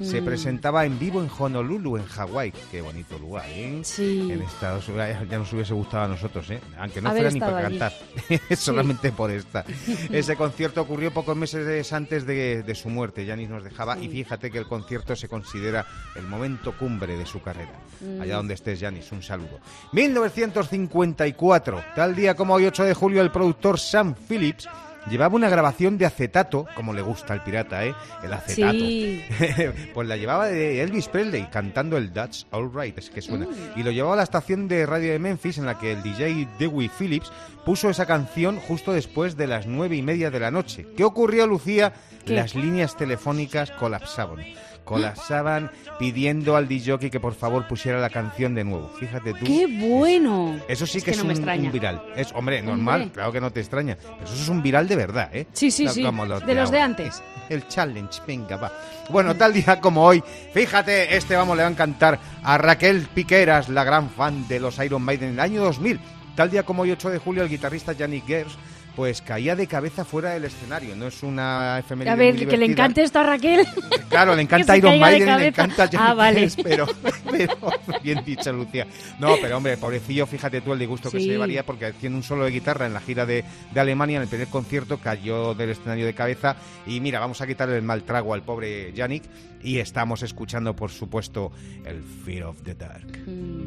se 0.00 0.20
Mm. 0.20 0.24
presentaba 0.24 0.84
en 0.84 0.98
vivo 0.98 1.22
en 1.22 1.30
Honolulu, 1.38 1.96
en 1.96 2.04
Hawái. 2.04 2.52
Qué 2.70 2.80
bonito 2.82 3.18
lugar, 3.18 3.44
¿eh? 3.48 3.80
Sí. 3.82 4.28
En 4.30 4.42
Estados 4.42 4.88
Unidos 4.88 5.08
ya 5.30 5.38
nos 5.38 5.52
hubiese 5.52 5.74
gustado 5.74 6.04
a 6.04 6.08
nosotros, 6.08 6.48
¿eh? 6.50 6.60
Aunque 6.78 7.00
no 7.00 7.10
fuera 7.10 7.30
ni 7.30 7.40
para 7.40 7.66
allí. 7.66 7.78
cantar, 7.78 7.92
solamente 8.56 9.12
por 9.12 9.30
esta. 9.30 9.64
Ese 10.10 10.36
concierto 10.36 10.82
ocurrió 10.82 11.10
pocos 11.12 11.36
meses 11.36 11.92
antes 11.92 12.26
de, 12.26 12.62
de 12.62 12.74
su 12.74 12.88
muerte. 12.88 13.26
Janis 13.26 13.48
nos 13.48 13.64
dejaba 13.64 13.98
y 13.98 14.08
fíjate 14.08 14.50
que 14.50 14.58
el 14.58 14.66
concierto 14.66 15.16
se 15.16 15.28
considera 15.28 15.86
el 16.14 16.24
momento 16.26 16.76
cumbre 16.76 17.16
de 17.16 17.26
su 17.26 17.40
carrera. 17.40 17.72
Mm. 18.00 18.20
Allá 18.20 18.36
donde 18.36 18.54
estés, 18.54 18.80
Janis, 18.80 19.10
un 19.12 19.22
saludo. 19.22 19.60
1954, 19.92 21.82
tal 21.94 22.14
día 22.14 22.34
como 22.34 22.54
hoy 22.54 22.66
8 22.66 22.84
de 22.84 22.94
julio, 22.94 23.22
el 23.22 23.30
productor 23.30 23.78
Sam 23.78 24.14
Phillips 24.28 24.68
llevaba 25.10 25.34
una 25.34 25.48
grabación 25.48 25.98
de 25.98 26.06
acetato, 26.06 26.66
como 26.74 26.92
le 26.92 27.02
gusta 27.02 27.32
al 27.32 27.42
pirata, 27.42 27.84
¿eh? 27.84 27.94
El 28.22 28.32
acetato. 28.32 28.78
Sí. 28.78 29.22
pues 29.94 30.08
la 30.08 30.16
llevaba 30.16 30.46
de 30.46 30.82
Elvis 30.82 31.08
Presley 31.08 31.48
cantando 31.50 31.96
el 31.96 32.12
That's 32.12 32.46
Alright, 32.50 32.98
es 32.98 33.10
que 33.10 33.22
suena. 33.22 33.46
Mm. 33.46 33.78
Y 33.78 33.82
lo 33.82 33.90
llevaba 33.90 34.14
a 34.14 34.18
la 34.18 34.22
estación 34.22 34.68
de 34.68 34.86
radio 34.86 35.12
de 35.12 35.18
Memphis 35.18 35.58
en 35.58 35.66
la 35.66 35.78
que 35.78 35.92
el 35.92 36.02
DJ 36.02 36.48
Dewey 36.58 36.88
Phillips 36.88 37.32
puso 37.64 37.90
esa 37.90 38.06
canción 38.06 38.58
justo 38.58 38.92
después 38.92 39.36
de 39.36 39.46
las 39.46 39.66
nueve 39.66 39.96
y 39.96 40.02
media 40.02 40.30
de 40.30 40.40
la 40.40 40.50
noche. 40.50 40.86
¿Qué 40.96 41.04
ocurrió, 41.04 41.46
Lucía? 41.46 41.92
¿Qué? 42.24 42.34
Las 42.34 42.54
líneas 42.54 42.96
telefónicas 42.96 43.70
colapsaban. 43.72 44.40
Colapsaban 44.86 45.70
pidiendo 45.98 46.56
al 46.56 46.68
DJ 46.68 46.98
que 47.10 47.20
por 47.20 47.34
favor 47.34 47.66
pusiera 47.68 47.98
la 48.00 48.08
canción 48.08 48.54
de 48.54 48.64
nuevo. 48.64 48.88
Fíjate 48.98 49.34
tú. 49.34 49.44
¡Qué 49.44 49.66
bueno! 49.66 50.58
Eso 50.68 50.86
sí 50.86 50.98
Es 50.98 51.04
que, 51.04 51.10
que 51.10 51.16
es 51.16 51.18
no 51.18 51.24
me 51.24 51.34
un, 51.34 51.66
un 51.66 51.72
viral. 51.72 52.02
Es, 52.16 52.32
hombre, 52.32 52.62
normal, 52.62 53.02
Hombre. 53.02 53.14
claro 53.14 53.32
que 53.32 53.40
no 53.40 53.50
te 53.52 53.60
extraña. 53.60 53.96
Pero 54.00 54.24
eso 54.24 54.34
es 54.34 54.48
un 54.48 54.62
viral 54.62 54.88
de 54.88 54.96
verdad, 54.96 55.28
¿eh? 55.34 55.46
Sí, 55.52 55.70
sí, 55.70 55.84
No 55.84 55.92
sí, 55.92 56.02
como 56.02 56.22
de 56.24 56.54
los 56.54 56.70
de 56.70 56.80
antes. 56.80 57.22
El 57.48 57.66
challenge, 57.68 58.20
venga, 58.26 58.56
va. 58.56 58.72
Bueno, 59.10 59.34
tal 59.36 59.52
día 59.52 59.80
como 59.80 60.04
hoy, 60.04 60.22
fíjate, 60.52 61.16
este 61.16 61.36
vamos 61.36 61.56
le 61.56 61.62
va 61.62 61.68
a 61.68 61.72
encantar 61.72 62.18
a 62.42 62.56
Raquel 62.58 63.06
Piqueras, 63.14 63.68
la 63.68 63.84
gran 63.84 64.08
fan 64.10 64.46
de 64.48 64.60
los 64.60 64.78
Iron 64.78 65.02
Maiden 65.02 65.28
en 65.30 65.34
el 65.34 65.40
año 65.40 65.62
2000. 65.62 66.00
Tal 66.34 66.50
día 66.50 66.64
como 66.64 66.82
hoy, 66.82 66.90
8 66.92 67.10
de 67.10 67.18
julio, 67.18 67.42
el 67.42 67.48
guitarrista 67.48 67.92
Yannick 67.92 68.26
Gers 68.26 68.56
pues 68.96 69.20
caía 69.20 69.54
de 69.54 69.66
cabeza 69.66 70.04
fuera 70.04 70.30
del 70.30 70.46
escenario. 70.46 70.96
No 70.96 71.06
es 71.06 71.22
una 71.22 71.78
efeméride 71.78 72.10
A 72.12 72.16
ver, 72.16 72.34
muy 72.34 72.46
que 72.46 72.56
le 72.56 72.64
encante 72.66 73.02
esto 73.02 73.18
a 73.18 73.24
Raquel. 73.24 73.66
Claro, 74.08 74.32
le 74.34 74.36
que 74.48 74.54
encanta 74.54 74.76
Iron 74.78 74.98
Maiden 74.98 75.38
le 75.38 75.46
encanta 75.48 75.86
Johnny 75.86 75.98
Ah, 76.00 76.14
vale. 76.14 76.48
Pero, 76.62 76.86
pero 77.30 77.56
bien 78.02 78.22
dicha, 78.24 78.50
Lucía. 78.52 78.86
No, 79.18 79.34
pero 79.40 79.58
hombre, 79.58 79.76
pobrecillo, 79.76 80.26
fíjate 80.26 80.60
tú 80.62 80.72
el 80.72 80.78
disgusto 80.78 81.10
que 81.10 81.18
Sí. 81.18 81.24
se 81.26 81.30
llevaría 81.32 81.64
porque 81.64 81.92
tiene 81.92 82.16
un 82.16 82.22
solo 82.22 82.44
de 82.44 82.50
guitarra 82.50 82.86
en 82.86 82.94
la 82.94 83.00
gira 83.00 83.26
de, 83.26 83.44
de 83.72 83.80
Alemania, 83.80 84.16
en 84.16 84.22
el 84.22 84.28
primer 84.28 84.48
concierto, 84.48 84.98
cayó 84.98 85.54
del 85.54 85.70
escenario 85.70 86.06
de 86.06 86.14
cabeza 86.14 86.56
y 86.86 87.00
mira, 87.00 87.20
vamos 87.20 87.40
a 87.42 87.46
quitarle 87.46 87.76
el 87.76 87.82
mal 87.82 88.04
trago 88.04 88.32
al 88.32 88.42
pobre 88.42 88.92
Yannick 88.94 89.24
y 89.62 89.78
estamos 89.78 90.22
escuchando, 90.22 90.74
por 90.74 90.90
supuesto, 90.90 91.52
el 91.84 92.02
Fear 92.02 92.44
of 92.44 92.62
the 92.62 92.74
Dark. 92.74 93.06
En 93.26 93.65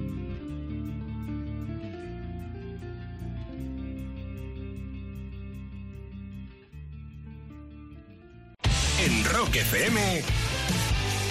Rock 9.40 9.56
FM, 9.56 10.22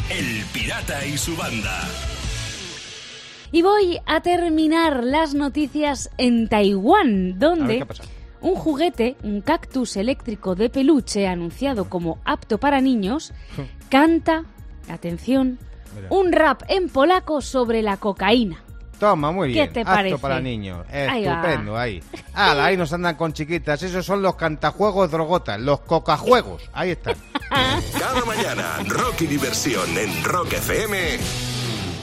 El 0.09 0.44
Pirata 0.55 1.05
y 1.05 1.18
su 1.18 1.37
banda. 1.37 1.79
Y 3.53 3.61
voy 3.61 4.01
a 4.07 4.23
terminar 4.23 5.05
las 5.05 5.35
noticias 5.35 6.09
en 6.16 6.49
Taiwán, 6.49 7.38
donde 7.38 7.87
un 8.40 8.55
juguete, 8.55 9.16
un 9.23 9.42
cactus 9.42 9.99
eléctrico 9.99 10.55
de 10.55 10.71
peluche 10.71 11.27
anunciado 11.27 11.90
como 11.90 12.18
apto 12.25 12.57
para 12.57 12.81
niños, 12.81 13.35
canta, 13.90 14.44
atención, 14.88 15.59
Mira. 15.94 16.09
un 16.09 16.33
rap 16.33 16.62
en 16.68 16.88
polaco 16.88 17.42
sobre 17.42 17.83
la 17.83 17.99
cocaína. 17.99 18.64
Toma, 18.99 19.31
muy 19.31 19.49
¿Qué 19.53 19.61
bien. 19.61 19.73
te 19.73 19.81
Apto 19.81 19.93
parece? 19.95 20.19
para 20.19 20.41
niños. 20.41 20.85
Ahí. 20.91 21.25
Estupendo, 21.25 21.77
ahí. 21.79 22.03
Ala, 22.35 22.65
ahí 22.65 22.77
nos 22.77 22.93
andan 22.93 23.15
con 23.17 23.33
chiquitas. 23.33 23.83
Esos 23.83 24.05
son 24.05 24.23
los 24.23 24.35
cantajuegos 24.35 25.11
drogotas, 25.11 25.61
los 25.61 25.81
cocajuegos. 25.81 26.69
Ahí 26.73 26.91
están. 26.91 27.15
Cada 27.99 28.25
mañana, 28.25 28.79
rock 28.87 29.23
y 29.23 29.27
diversión 29.27 29.97
en 29.97 30.25
Rock 30.25 30.55
FM 30.55 31.19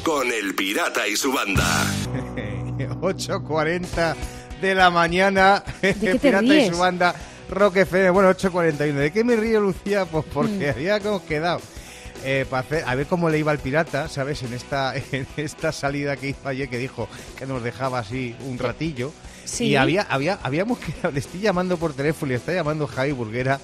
con 0.04 0.32
El 0.32 0.56
Pirata 0.56 1.06
y 1.08 1.16
su 1.18 1.34
banda. 1.34 1.66
8.40 3.02 4.16
de 4.62 4.76
la 4.76 4.90
mañana. 4.90 5.64
qué 5.82 5.94
te 5.94 6.18
Pirata 6.20 6.56
y 6.56 6.70
su 6.70 6.78
banda 6.78 7.16
Rock 7.50 7.78
FM. 7.78 8.10
Bueno, 8.12 8.30
8.41. 8.32 8.94
¿De 8.94 9.12
qué 9.12 9.24
me 9.24 9.36
río, 9.36 9.60
Lucía? 9.62 10.06
Pues 10.06 10.26
Mm. 10.26 10.30
porque 10.34 10.70
habíamos 10.70 11.22
quedado. 11.24 11.60
Eh, 12.24 12.46
para 12.50 12.62
hacer, 12.62 12.84
a 12.86 12.96
ver 12.96 13.08
cómo 13.08 13.30
le 13.30 13.40
iba 13.40 13.52
al 13.52 13.60
pirata, 13.60 14.08
¿sabes? 14.08 14.44
En 14.44 14.54
esta, 14.54 14.94
en 15.12 15.28
esta 15.38 15.72
salida 15.72 16.16
que 16.18 16.30
hizo 16.30 16.48
ayer 16.48 16.70
que 16.70 16.78
dijo 16.78 17.08
que 17.38 17.46
nos 17.46 17.64
dejaba 17.64 18.00
así 18.00 18.36
un 18.46 18.58
ratillo. 18.58 19.12
Sí. 19.44 19.66
Y 19.66 19.76
había, 19.76 20.02
había, 20.04 20.40
habíamos 20.42 20.80
quedado, 20.80 21.12
le 21.12 21.20
estoy 21.20 21.40
llamando 21.40 21.78
por 21.78 21.94
teléfono, 21.94 22.32
le 22.32 22.36
está 22.38 22.52
llamando 22.52 22.88
Javi 22.88 23.12
Burguera, 23.12 23.60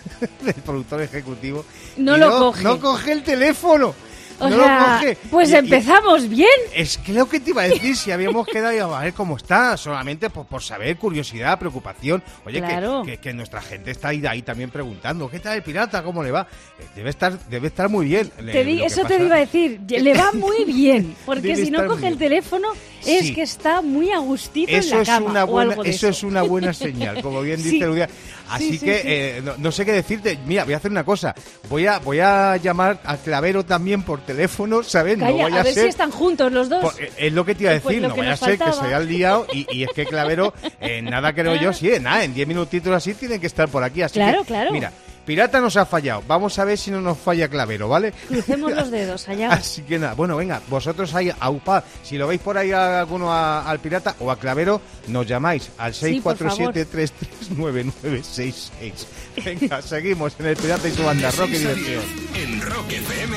el 0.46 0.54
productor 0.54 1.02
ejecutivo. 1.02 1.64
No 1.96 2.16
y 2.16 2.20
lo 2.20 2.38
coge. 2.38 2.64
No 2.64 2.80
coge 2.80 3.12
el 3.12 3.22
teléfono. 3.22 3.94
O 4.42 4.48
no 4.50 4.56
sea, 4.56 4.78
lo 4.78 4.94
coge. 4.98 5.18
pues 5.30 5.50
Y- 5.50 5.52
y- 5.52 5.56
empezamos 5.56 6.28
bien. 6.28 6.48
es 6.74 6.98
que 6.98 7.12
lo 7.12 7.28
que 7.28 7.40
te 7.40 7.50
iba 7.50 7.62
a 7.62 7.68
decir, 7.68 7.96
si 7.96 8.10
habíamos 8.10 8.46
quedado 8.46 8.74
y 8.74 8.78
a 8.78 8.86
ver 8.86 9.12
cómo 9.14 9.36
está, 9.36 9.76
solamente 9.76 10.30
por, 10.30 10.46
por 10.46 10.62
saber, 10.62 10.96
curiosidad, 10.96 11.58
preocupación. 11.58 12.22
Oye, 12.44 12.60
que- 12.60 12.66
Claro. 12.66 13.02
que, 13.04 13.18
que 13.18 13.32
nuestra 13.32 13.60
gente 13.62 13.90
está 13.90 14.08
ahí, 14.08 14.22
ahí 14.26 14.42
también 14.42 14.70
preguntando, 14.70 15.30
¿qué 15.30 15.38
tal 15.38 15.56
el 15.56 15.62
pirata? 15.62 16.02
¿Cómo 16.02 16.22
le 16.22 16.30
va? 16.30 16.46
Eh, 16.78 16.84
Debe 16.96 17.10
estar, 17.10 17.38
debe 17.48 17.68
estar 17.68 17.88
muy 17.88 18.06
bien. 18.06 18.30
Le- 18.40 18.52
Te 18.52 18.64
di- 18.64 18.74
lo 18.74 18.80
que 18.80 18.86
eso 18.86 19.04
te 19.04 19.22
iba 19.22 19.36
a 19.36 19.38
decir, 19.38 19.80
le 19.88 20.14
va 20.14 20.32
muy 20.34 20.64
bien, 20.64 21.14
porque 21.24 21.40
Debe 21.48 21.64
si 21.64 21.70
no 21.70 21.86
coge 21.86 22.08
el 22.08 22.18
teléfono 22.18 22.68
es 23.06 23.26
Sí. 23.26 23.34
que 23.34 23.42
está 23.42 23.82
muy 23.82 24.10
a 24.12 24.18
gustito 24.18 24.70
Eso 24.72 24.90
en 24.90 24.96
la 24.96 25.02
es, 25.02 25.08
cama 25.08 25.30
una 25.30 25.44
o 25.44 25.46
buena, 25.48 25.70
algo 25.72 25.82
de 25.84 25.90
eso 25.90 26.08
es 26.08 26.22
una 26.22 26.42
buena 26.42 26.72
señal, 26.72 27.20
como 27.22 27.40
bien 27.42 27.62
dice. 27.62 27.86
Ludia. 27.86 28.08
Así 28.50 28.72
Sí, 28.72 28.78
sí, 28.78 28.84
que 28.84 29.02
eh, 29.38 29.42
no, 29.42 29.54
no 29.58 29.72
sé 29.72 29.84
qué 29.86 29.92
decirte. 29.92 30.38
Mira, 30.46 30.64
voy 30.64 30.74
a 30.74 30.76
hacer 30.76 30.90
una 30.90 31.04
cosa. 31.04 31.34
Voy 31.70 31.86
a, 31.86 31.98
voy 32.00 32.20
a 32.20 32.56
llamar 32.58 33.00
a 33.04 33.16
Clavero 33.16 33.64
también 33.64 34.02
por 34.02 34.20
teléfono, 34.20 34.82
¿sabes? 34.82 35.16
no 35.16 35.24
Calla, 35.26 35.44
vaya 35.44 35.60
a 35.60 35.62
ver 35.62 35.72
ser 35.74 35.84
si 35.84 35.88
están 35.88 36.10
juntos 36.10 36.52
los 36.52 36.68
dos. 36.68 36.80
Pues, 36.82 36.98
eh, 37.00 37.12
es 37.16 37.32
lo 37.32 37.44
que 37.46 37.54
te 37.54 37.62
iba 37.64 37.72
a 37.72 37.80
Pues 37.80 37.94
decir, 37.96 38.08
no 38.08 38.14
vaya 38.16 38.32
a 38.32 38.36
ser 38.36 38.58
que 38.58 38.72
se 38.72 38.84
haya 38.86 39.00
liado 39.00 39.46
y, 39.52 39.66
y 39.74 39.84
es 39.84 39.90
que 39.94 40.04
Clavero, 40.04 40.52
en 40.80 41.06
nada 41.06 41.32
creo 41.32 41.56
yo, 41.56 41.72
sí, 41.72 41.90
nada, 42.00 42.24
en 42.24 42.34
10 42.34 42.46
minutitos 42.46 42.92
así 42.94 43.14
tienen 43.14 43.40
que 43.40 43.46
estar 43.46 43.68
por 43.68 43.82
aquí. 43.82 44.02
Así 44.02 44.14
Claro, 44.14 44.40
que, 44.42 44.48
claro. 44.48 44.70
Mira, 44.72 44.92
Pirata 45.24 45.60
nos 45.60 45.76
ha 45.76 45.86
fallado, 45.86 46.22
vamos 46.26 46.58
a 46.58 46.64
ver 46.64 46.76
si 46.76 46.90
no 46.90 47.00
nos 47.00 47.16
falla 47.18 47.48
Clavero, 47.48 47.88
¿vale? 47.88 48.12
Crucemos 48.28 48.72
los 48.74 48.90
dedos 48.90 49.28
allá. 49.28 49.50
Así 49.52 49.82
que 49.82 49.98
nada, 49.98 50.14
bueno, 50.14 50.36
venga, 50.36 50.60
vosotros 50.68 51.14
ahí, 51.14 51.30
aupad, 51.38 51.84
si 52.02 52.18
lo 52.18 52.26
veis 52.26 52.40
por 52.40 52.58
ahí 52.58 52.72
a 52.72 53.00
alguno 53.00 53.32
a- 53.32 53.62
al 53.68 53.78
Pirata 53.78 54.16
o 54.18 54.30
a 54.30 54.38
Clavero, 54.38 54.80
nos 55.08 55.26
llamáis 55.26 55.70
al 55.78 55.94
Sí, 55.94 56.20
por 56.20 56.36
647-339966. 56.36 59.06
Venga, 59.44 59.80
seguimos 59.82 60.34
en 60.38 60.46
el 60.46 60.56
Pirata 60.56 60.88
y 60.88 60.92
su 60.92 61.02
banda, 61.04 61.30
rock 61.30 61.48
y 61.50 61.58
diversión. 61.58 62.02
10, 62.34 62.44
En 62.44 62.60
Rock 62.62 62.92
FM, 62.92 63.36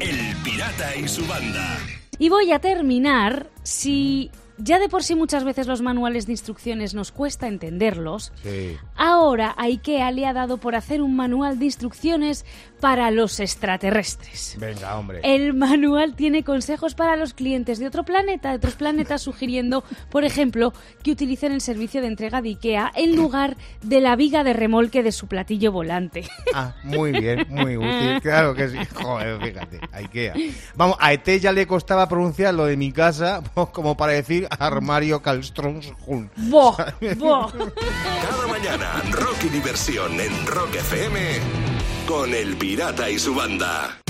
El 0.00 0.36
Pirata 0.42 0.96
y 0.96 1.08
su 1.08 1.26
banda. 1.26 1.78
Y 2.18 2.28
voy 2.28 2.52
a 2.52 2.58
terminar 2.58 3.48
si 3.62 4.30
ya 4.62 4.78
de 4.78 4.88
por 4.88 5.02
sí 5.02 5.14
muchas 5.14 5.44
veces 5.44 5.66
los 5.66 5.82
manuales 5.82 6.26
de 6.26 6.32
instrucciones 6.32 6.94
nos 6.94 7.12
cuesta 7.12 7.48
entenderlos. 7.48 8.32
Sí. 8.42 8.76
Ahora 8.96 9.54
IKEA 9.56 10.10
le 10.10 10.26
ha 10.26 10.32
dado 10.32 10.58
por 10.58 10.74
hacer 10.74 11.02
un 11.02 11.16
manual 11.16 11.58
de 11.58 11.66
instrucciones 11.66 12.44
para 12.80 13.10
los 13.10 13.40
extraterrestres. 13.40 14.56
Venga, 14.58 14.98
hombre. 14.98 15.20
El 15.22 15.54
manual 15.54 16.14
tiene 16.14 16.42
consejos 16.42 16.94
para 16.94 17.16
los 17.16 17.34
clientes 17.34 17.78
de 17.78 17.86
otro 17.86 18.04
planeta, 18.04 18.50
de 18.50 18.56
otros 18.56 18.74
planetas, 18.74 19.22
sugiriendo, 19.22 19.84
por 20.10 20.24
ejemplo, 20.24 20.72
que 21.02 21.12
utilicen 21.12 21.52
el 21.52 21.60
servicio 21.60 22.00
de 22.00 22.08
entrega 22.08 22.42
de 22.42 22.50
IKEA 22.50 22.90
en 22.94 23.16
lugar 23.16 23.56
de 23.82 24.00
la 24.00 24.16
viga 24.16 24.44
de 24.44 24.52
remolque 24.52 25.02
de 25.02 25.12
su 25.12 25.26
platillo 25.26 25.72
volante. 25.72 26.24
Ah, 26.54 26.74
muy 26.82 27.12
bien, 27.12 27.46
muy 27.48 27.76
útil, 27.76 28.20
claro 28.22 28.54
que 28.54 28.68
sí. 28.68 28.78
Joder, 28.94 29.40
fíjate, 29.40 29.80
Ikea. 29.92 30.34
Vamos, 30.74 30.96
a 31.00 31.12
ET 31.12 31.26
ya 31.38 31.52
le 31.52 31.66
costaba 31.66 32.08
pronunciar 32.08 32.54
lo 32.54 32.66
de 32.66 32.76
mi 32.76 32.92
casa, 32.92 33.42
pues, 33.54 33.68
como 33.68 33.96
para 33.96 34.12
decir 34.12 34.48
armario 34.58 35.22
Kalstromshund. 35.22 36.30
¡Boh! 36.36 36.76
¡Boh! 37.16 37.52
Cada 37.52 38.46
mañana, 38.48 39.02
rock 39.10 39.44
y 39.44 39.48
diversión 39.48 40.20
en 40.20 40.46
Rock 40.46 40.74
FM 40.76 41.69
con 42.10 42.34
El 42.34 42.56
Pirata 42.56 43.08
y 43.08 43.20
su 43.20 43.32
banda. 43.32 44.00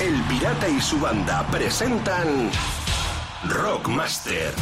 El 0.00 0.20
Pirata 0.24 0.68
y 0.68 0.80
su 0.80 0.98
banda 0.98 1.46
presentan 1.52 2.50
Rockmaster. 3.48 4.52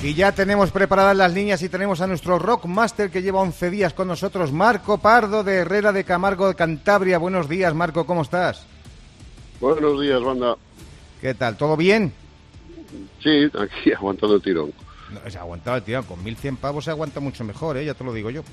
Y 0.00 0.14
ya 0.14 0.30
tenemos 0.30 0.70
preparadas 0.70 1.16
las 1.16 1.34
líneas 1.34 1.60
y 1.62 1.68
tenemos 1.68 2.00
a 2.00 2.06
nuestro 2.06 2.38
Rockmaster 2.38 3.10
que 3.10 3.22
lleva 3.22 3.40
11 3.40 3.70
días 3.70 3.92
con 3.92 4.06
nosotros, 4.06 4.52
Marco 4.52 4.98
Pardo 4.98 5.42
de 5.42 5.56
Herrera 5.56 5.90
de 5.90 6.04
Camargo 6.04 6.46
de 6.46 6.54
Cantabria. 6.54 7.18
Buenos 7.18 7.48
días, 7.48 7.74
Marco, 7.74 8.06
¿cómo 8.06 8.22
estás? 8.22 8.64
Buenos 9.60 10.00
días, 10.00 10.22
banda. 10.22 10.54
¿Qué 11.20 11.34
tal? 11.34 11.56
¿Todo 11.56 11.76
bien? 11.76 12.12
Sí, 13.20 13.50
aquí 13.58 13.92
aguantando 13.96 14.36
el 14.36 14.42
tirón. 14.42 14.72
No, 15.10 15.28
se 15.28 15.38
ha 15.38 15.40
aguantado 15.40 15.78
el 15.78 15.82
tío, 15.82 16.04
con 16.04 16.22
1100 16.22 16.56
pavos 16.56 16.84
se 16.84 16.92
aguanta 16.92 17.18
mucho 17.18 17.42
mejor, 17.42 17.78
¿eh? 17.78 17.84
ya 17.84 17.94
te 17.94 18.04
lo 18.04 18.12
digo 18.12 18.30
yo. 18.30 18.44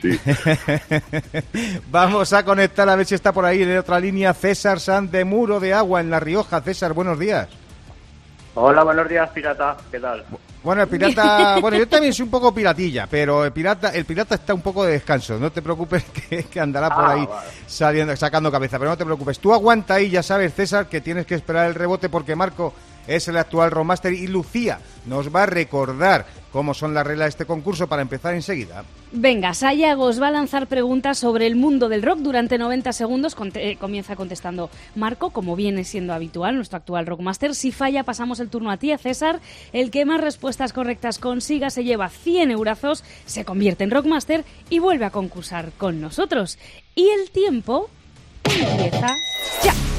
Sí. 0.00 0.20
Vamos 1.90 2.32
a 2.32 2.44
conectar 2.44 2.88
a 2.88 2.96
ver 2.96 3.06
si 3.06 3.14
está 3.14 3.32
por 3.32 3.44
ahí 3.44 3.62
en 3.62 3.76
otra 3.78 3.98
línea 4.00 4.32
César 4.34 4.80
San 4.80 5.10
de 5.10 5.24
Muro 5.24 5.60
de 5.60 5.74
Agua 5.74 6.00
en 6.00 6.10
La 6.10 6.20
Rioja. 6.20 6.60
César, 6.60 6.92
buenos 6.92 7.18
días. 7.18 7.48
Hola, 8.54 8.82
buenos 8.84 9.08
días, 9.08 9.28
pirata. 9.30 9.76
¿Qué 9.90 9.98
tal? 10.00 10.24
Bueno, 10.62 10.82
el 10.82 10.88
pirata, 10.88 11.58
bueno, 11.60 11.78
yo 11.78 11.88
también 11.88 12.12
soy 12.12 12.24
un 12.24 12.30
poco 12.30 12.52
piratilla, 12.52 13.06
pero 13.10 13.44
el 13.44 13.52
pirata, 13.52 13.90
el 13.90 14.04
pirata 14.04 14.34
está 14.34 14.52
un 14.52 14.60
poco 14.60 14.84
de 14.84 14.92
descanso. 14.92 15.38
No 15.38 15.50
te 15.50 15.62
preocupes 15.62 16.04
que, 16.28 16.44
que 16.44 16.60
andará 16.60 16.94
por 16.94 17.04
Ah, 17.04 17.10
ahí 17.12 17.26
vale. 17.26 17.48
saliendo, 17.66 18.14
sacando 18.16 18.50
cabeza, 18.50 18.78
pero 18.78 18.90
no 18.90 18.96
te 18.96 19.04
preocupes. 19.04 19.38
Tú 19.38 19.54
aguanta 19.54 19.94
ahí, 19.94 20.10
ya 20.10 20.22
sabes, 20.22 20.54
César, 20.54 20.86
que 20.88 21.00
tienes 21.00 21.26
que 21.26 21.34
esperar 21.34 21.66
el 21.68 21.74
rebote 21.74 22.08
porque 22.08 22.36
Marco 22.36 22.74
es 23.10 23.26
el 23.28 23.36
actual 23.36 23.70
Romaster 23.70 24.12
y 24.12 24.28
Lucía 24.28 24.78
nos 25.06 25.34
va 25.34 25.42
a 25.42 25.46
recordar 25.46 26.26
cómo 26.52 26.74
son 26.74 26.94
las 26.94 27.06
reglas 27.06 27.26
de 27.26 27.30
este 27.30 27.44
concurso 27.44 27.88
para 27.88 28.02
empezar 28.02 28.34
enseguida. 28.34 28.84
Venga, 29.12 29.54
Sayago 29.54 30.04
os 30.04 30.22
va 30.22 30.28
a 30.28 30.30
lanzar 30.30 30.68
preguntas 30.68 31.18
sobre 31.18 31.46
el 31.46 31.56
mundo 31.56 31.88
del 31.88 32.02
rock 32.02 32.18
durante 32.20 32.58
90 32.58 32.92
segundos. 32.92 33.36
Eh, 33.54 33.76
comienza 33.80 34.16
contestando 34.16 34.70
Marco, 34.94 35.30
como 35.30 35.56
viene 35.56 35.84
siendo 35.84 36.12
habitual, 36.12 36.56
nuestro 36.56 36.76
actual 36.76 37.06
Rockmaster. 37.06 37.54
Si 37.54 37.72
falla, 37.72 38.04
pasamos 38.04 38.38
el 38.40 38.48
turno 38.48 38.70
a 38.70 38.76
ti, 38.76 38.92
a 38.92 38.98
César. 38.98 39.40
El 39.72 39.90
que 39.90 40.04
más 40.04 40.20
respuestas 40.20 40.72
correctas 40.72 41.18
consiga 41.18 41.70
se 41.70 41.84
lleva 41.84 42.08
100 42.08 42.52
eurazos, 42.52 43.04
se 43.26 43.44
convierte 43.44 43.84
en 43.84 43.90
Rockmaster 43.90 44.44
y 44.68 44.78
vuelve 44.78 45.04
a 45.04 45.10
concursar 45.10 45.72
con 45.76 46.00
nosotros. 46.00 46.58
Y 46.94 47.08
el 47.08 47.30
tiempo 47.30 47.90
empieza 48.44 49.08
ya. 49.64 49.89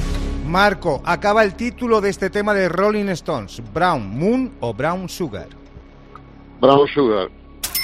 Marco, 0.51 1.01
acaba 1.05 1.45
el 1.45 1.55
título 1.55 2.01
de 2.01 2.09
este 2.09 2.29
tema 2.29 2.53
de 2.53 2.67
Rolling 2.67 3.07
Stones, 3.09 3.63
Brown 3.73 4.05
Moon 4.19 4.51
o 4.59 4.73
Brown 4.73 5.07
Sugar. 5.07 5.47
Brown 6.59 6.87
Sugar, 6.93 7.29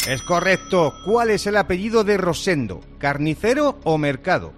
Es 0.06 0.22
correcto. 0.22 0.94
¿Cuál 1.06 1.30
es 1.30 1.48
el 1.48 1.56
apellido 1.56 2.04
de 2.04 2.18
Rosendo? 2.18 2.82
¿Carnicero 2.98 3.78
o 3.86 3.98
Mercado? 3.98 4.52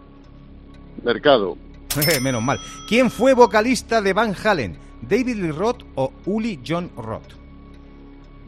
Mercado, 1.03 1.55
Menos 2.23 2.41
mal. 2.41 2.59
¿Quién 2.87 3.11
fue 3.11 3.35
vocalista 3.35 4.01
de 4.01 4.13
Van 4.13 4.33
Halen? 4.43 4.77
¿David 5.01 5.35
Lee 5.35 5.51
Roth 5.51 5.83
o 5.93 6.11
Uli 6.25 6.59
John 6.67 6.89
Roth? 6.97 7.33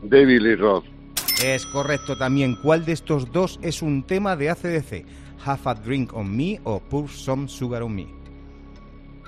David 0.02 0.42
Lee 0.42 0.56
Roth, 0.56 0.86
Es 1.44 1.68
correcto 1.68 2.18
también. 2.18 2.56
¿Cuál 2.64 2.84
de 2.84 2.94
estos 2.94 3.32
dos 3.32 3.60
es 3.62 3.84
un 3.84 4.02
tema 4.02 4.36
de 4.36 4.50
ACDC? 4.50 5.06
¿Have 5.46 5.62
a 5.66 5.76
Drink 5.76 6.14
on 6.16 6.36
Me 6.36 6.60
o 6.64 6.80
Pour 6.80 7.08
Some 7.10 7.48
Sugar 7.48 7.84
on 7.84 7.94
Me? 7.96 8.21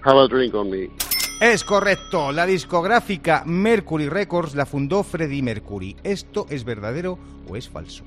Have 0.03 0.19
a 0.19 0.27
Drink 0.27 0.53
on 0.55 0.69
Me, 0.69 0.89
Es 1.39 1.63
correcto. 1.63 2.31
La 2.31 2.45
discográfica 2.45 3.43
Mercury 3.45 4.09
Records 4.09 4.55
la 4.55 4.65
fundó 4.65 5.03
Freddie 5.03 5.41
Mercury. 5.41 5.95
¿Esto 6.03 6.45
es 6.49 6.63
verdadero 6.63 7.17
o 7.47 7.55
es 7.55 7.69
falso? 7.69 8.03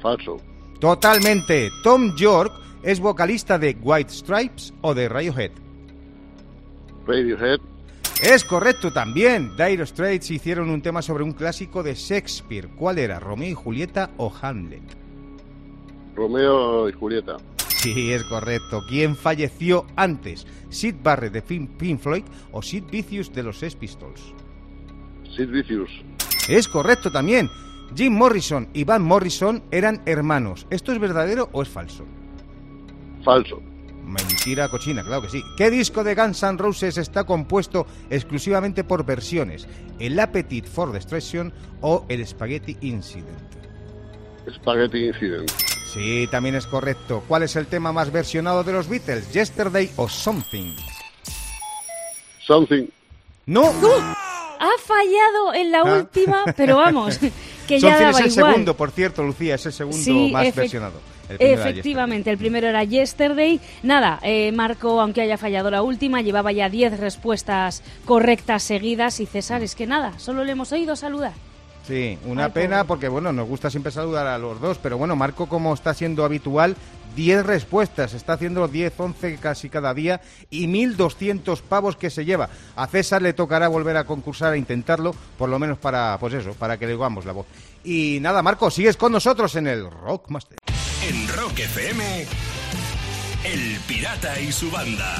falso. 0.00 0.36
Totalmente. 0.80 1.70
Tom 1.82 2.14
York 2.14 2.52
es 2.82 3.00
vocalista 3.00 3.58
de 3.58 3.74
White 3.80 4.12
Stripes 4.12 4.74
o 4.82 4.92
de 4.94 5.08
Radiohead. 5.08 5.50
Radiohead, 7.06 7.58
Es 8.22 8.44
correcto 8.44 8.92
también. 8.92 9.56
Dire 9.56 9.86
Straits 9.86 10.30
hicieron 10.30 10.68
un 10.70 10.82
tema 10.82 11.00
sobre 11.00 11.24
un 11.24 11.32
clásico 11.32 11.82
de 11.82 11.94
Shakespeare. 11.94 12.68
¿Cuál 12.76 12.98
era? 12.98 13.18
¿Romeo 13.18 13.48
y 13.48 13.54
Julieta 13.54 14.10
o 14.18 14.32
Hamlet? 14.42 14.82
Romeo 16.14 16.88
y 16.88 16.92
Julieta, 16.92 17.36
Sí, 17.84 18.14
es 18.14 18.24
correcto. 18.24 18.82
¿Quién 18.88 19.14
falleció 19.14 19.84
antes? 19.94 20.46
¿Sid 20.70 20.94
Barrett 21.02 21.34
de 21.34 21.42
Pink 21.42 22.00
Floyd 22.00 22.24
o 22.50 22.62
Sid 22.62 22.84
Vicious 22.90 23.30
de 23.30 23.42
los 23.42 23.58
Sex 23.58 23.76
Pistols? 23.76 24.22
Sid 25.36 25.50
Vicious. 25.50 25.90
Es 26.48 26.66
correcto 26.66 27.12
también. 27.12 27.50
Jim 27.94 28.14
Morrison 28.14 28.70
y 28.72 28.84
Van 28.84 29.02
Morrison 29.02 29.62
eran 29.70 30.00
hermanos. 30.06 30.66
¿Esto 30.70 30.92
es 30.92 30.98
verdadero 30.98 31.50
o 31.52 31.60
es 31.60 31.68
falso? 31.68 32.06
Falso. 33.22 33.60
Mentira 34.02 34.70
cochina, 34.70 35.02
claro 35.02 35.20
que 35.20 35.28
sí. 35.28 35.42
¿Qué 35.58 35.70
disco 35.70 36.02
de 36.02 36.14
Guns 36.14 36.42
N' 36.42 36.56
Roses 36.56 36.96
está 36.96 37.24
compuesto 37.24 37.86
exclusivamente 38.08 38.82
por 38.82 39.04
versiones? 39.04 39.68
¿El 39.98 40.18
Appetite 40.18 40.66
for 40.66 40.90
Destruction 40.90 41.52
o 41.82 42.06
el 42.08 42.26
Spaghetti 42.26 42.78
Incident? 42.80 43.52
Spaghetti 44.50 45.04
Incident. 45.04 45.52
Sí, 45.94 46.26
también 46.30 46.56
es 46.56 46.66
correcto. 46.66 47.22
¿Cuál 47.28 47.44
es 47.44 47.54
el 47.56 47.66
tema 47.68 47.92
más 47.92 48.10
versionado 48.10 48.64
de 48.64 48.72
los 48.72 48.88
Beatles? 48.88 49.32
¿Yesterday 49.32 49.90
o 49.96 50.08
Something? 50.08 50.74
Something. 52.46 52.86
No. 53.46 53.62
Ha 53.66 54.70
fallado 54.84 55.54
en 55.54 55.70
la 55.70 55.78
Ah. 55.80 55.94
última, 55.98 56.44
pero 56.56 56.76
vamos, 56.78 57.18
que 57.68 57.78
ya 57.78 57.90
Something 57.90 58.04
daba 58.04 58.10
es 58.10 58.26
el 58.26 58.32
igual. 58.32 58.52
segundo, 58.52 58.76
por 58.76 58.90
cierto, 58.90 59.22
Lucía, 59.22 59.54
es 59.54 59.66
el 59.66 59.72
segundo 59.72 59.98
Sí, 60.02 60.30
más 60.32 60.46
efect- 60.46 60.54
versionado. 60.56 61.00
El 61.28 61.38
primero 61.38 61.60
era 61.62 61.70
Efectivamente, 61.70 62.30
el 62.30 62.38
primero 62.38 62.66
era 62.66 62.84
Yesterday. 62.84 63.58
Nada, 63.82 64.18
eh, 64.22 64.52
Marco, 64.52 65.00
aunque 65.00 65.22
haya 65.22 65.38
fallado 65.38 65.70
la 65.70 65.80
última, 65.82 66.20
llevaba 66.20 66.52
ya 66.52 66.68
10 66.68 66.98
respuestas 67.00 67.82
correctas 68.04 68.62
seguidas 68.62 69.20
y 69.20 69.26
César, 69.26 69.62
es 69.62 69.74
que 69.74 69.86
nada, 69.86 70.18
solo 70.18 70.44
le 70.44 70.52
hemos 70.52 70.70
oído 70.72 70.96
saludar. 70.96 71.32
Sí, 71.86 72.18
una 72.24 72.46
Ay, 72.46 72.52
pena 72.52 72.76
pobre. 72.78 72.88
porque 72.88 73.08
bueno, 73.08 73.32
nos 73.32 73.46
gusta 73.46 73.68
siempre 73.70 73.92
saludar 73.92 74.26
a 74.26 74.38
los 74.38 74.60
dos, 74.60 74.78
pero 74.82 74.96
bueno, 74.96 75.16
Marco 75.16 75.46
como 75.48 75.74
está 75.74 75.92
siendo 75.92 76.24
habitual, 76.24 76.76
10 77.14 77.44
respuestas, 77.44 78.14
está 78.14 78.32
haciendo 78.32 78.66
10, 78.68 78.92
11 78.96 79.36
casi 79.36 79.68
cada 79.68 79.92
día 79.92 80.20
y 80.50 80.66
1.200 80.66 81.60
pavos 81.60 81.96
que 81.96 82.08
se 82.10 82.24
lleva. 82.24 82.48
A 82.74 82.86
César 82.86 83.20
le 83.22 83.34
tocará 83.34 83.68
volver 83.68 83.96
a 83.98 84.04
concursar 84.04 84.54
a 84.54 84.56
intentarlo, 84.56 85.14
por 85.36 85.48
lo 85.50 85.58
menos 85.58 85.78
para, 85.78 86.16
pues 86.18 86.32
eso, 86.34 86.54
para 86.54 86.78
que 86.78 86.86
le 86.86 86.94
oigamos 86.94 87.26
la 87.26 87.32
voz. 87.32 87.46
Y 87.84 88.18
nada, 88.20 88.42
Marco, 88.42 88.70
sigues 88.70 88.96
con 88.96 89.12
nosotros 89.12 89.54
en 89.56 89.66
el 89.66 89.90
Rockmaster. 89.90 90.58
En 91.06 91.28
Rock 91.28 91.58
FM, 91.58 92.26
El 93.44 93.78
Pirata 93.86 94.40
y 94.40 94.50
su 94.50 94.70
banda. 94.70 95.16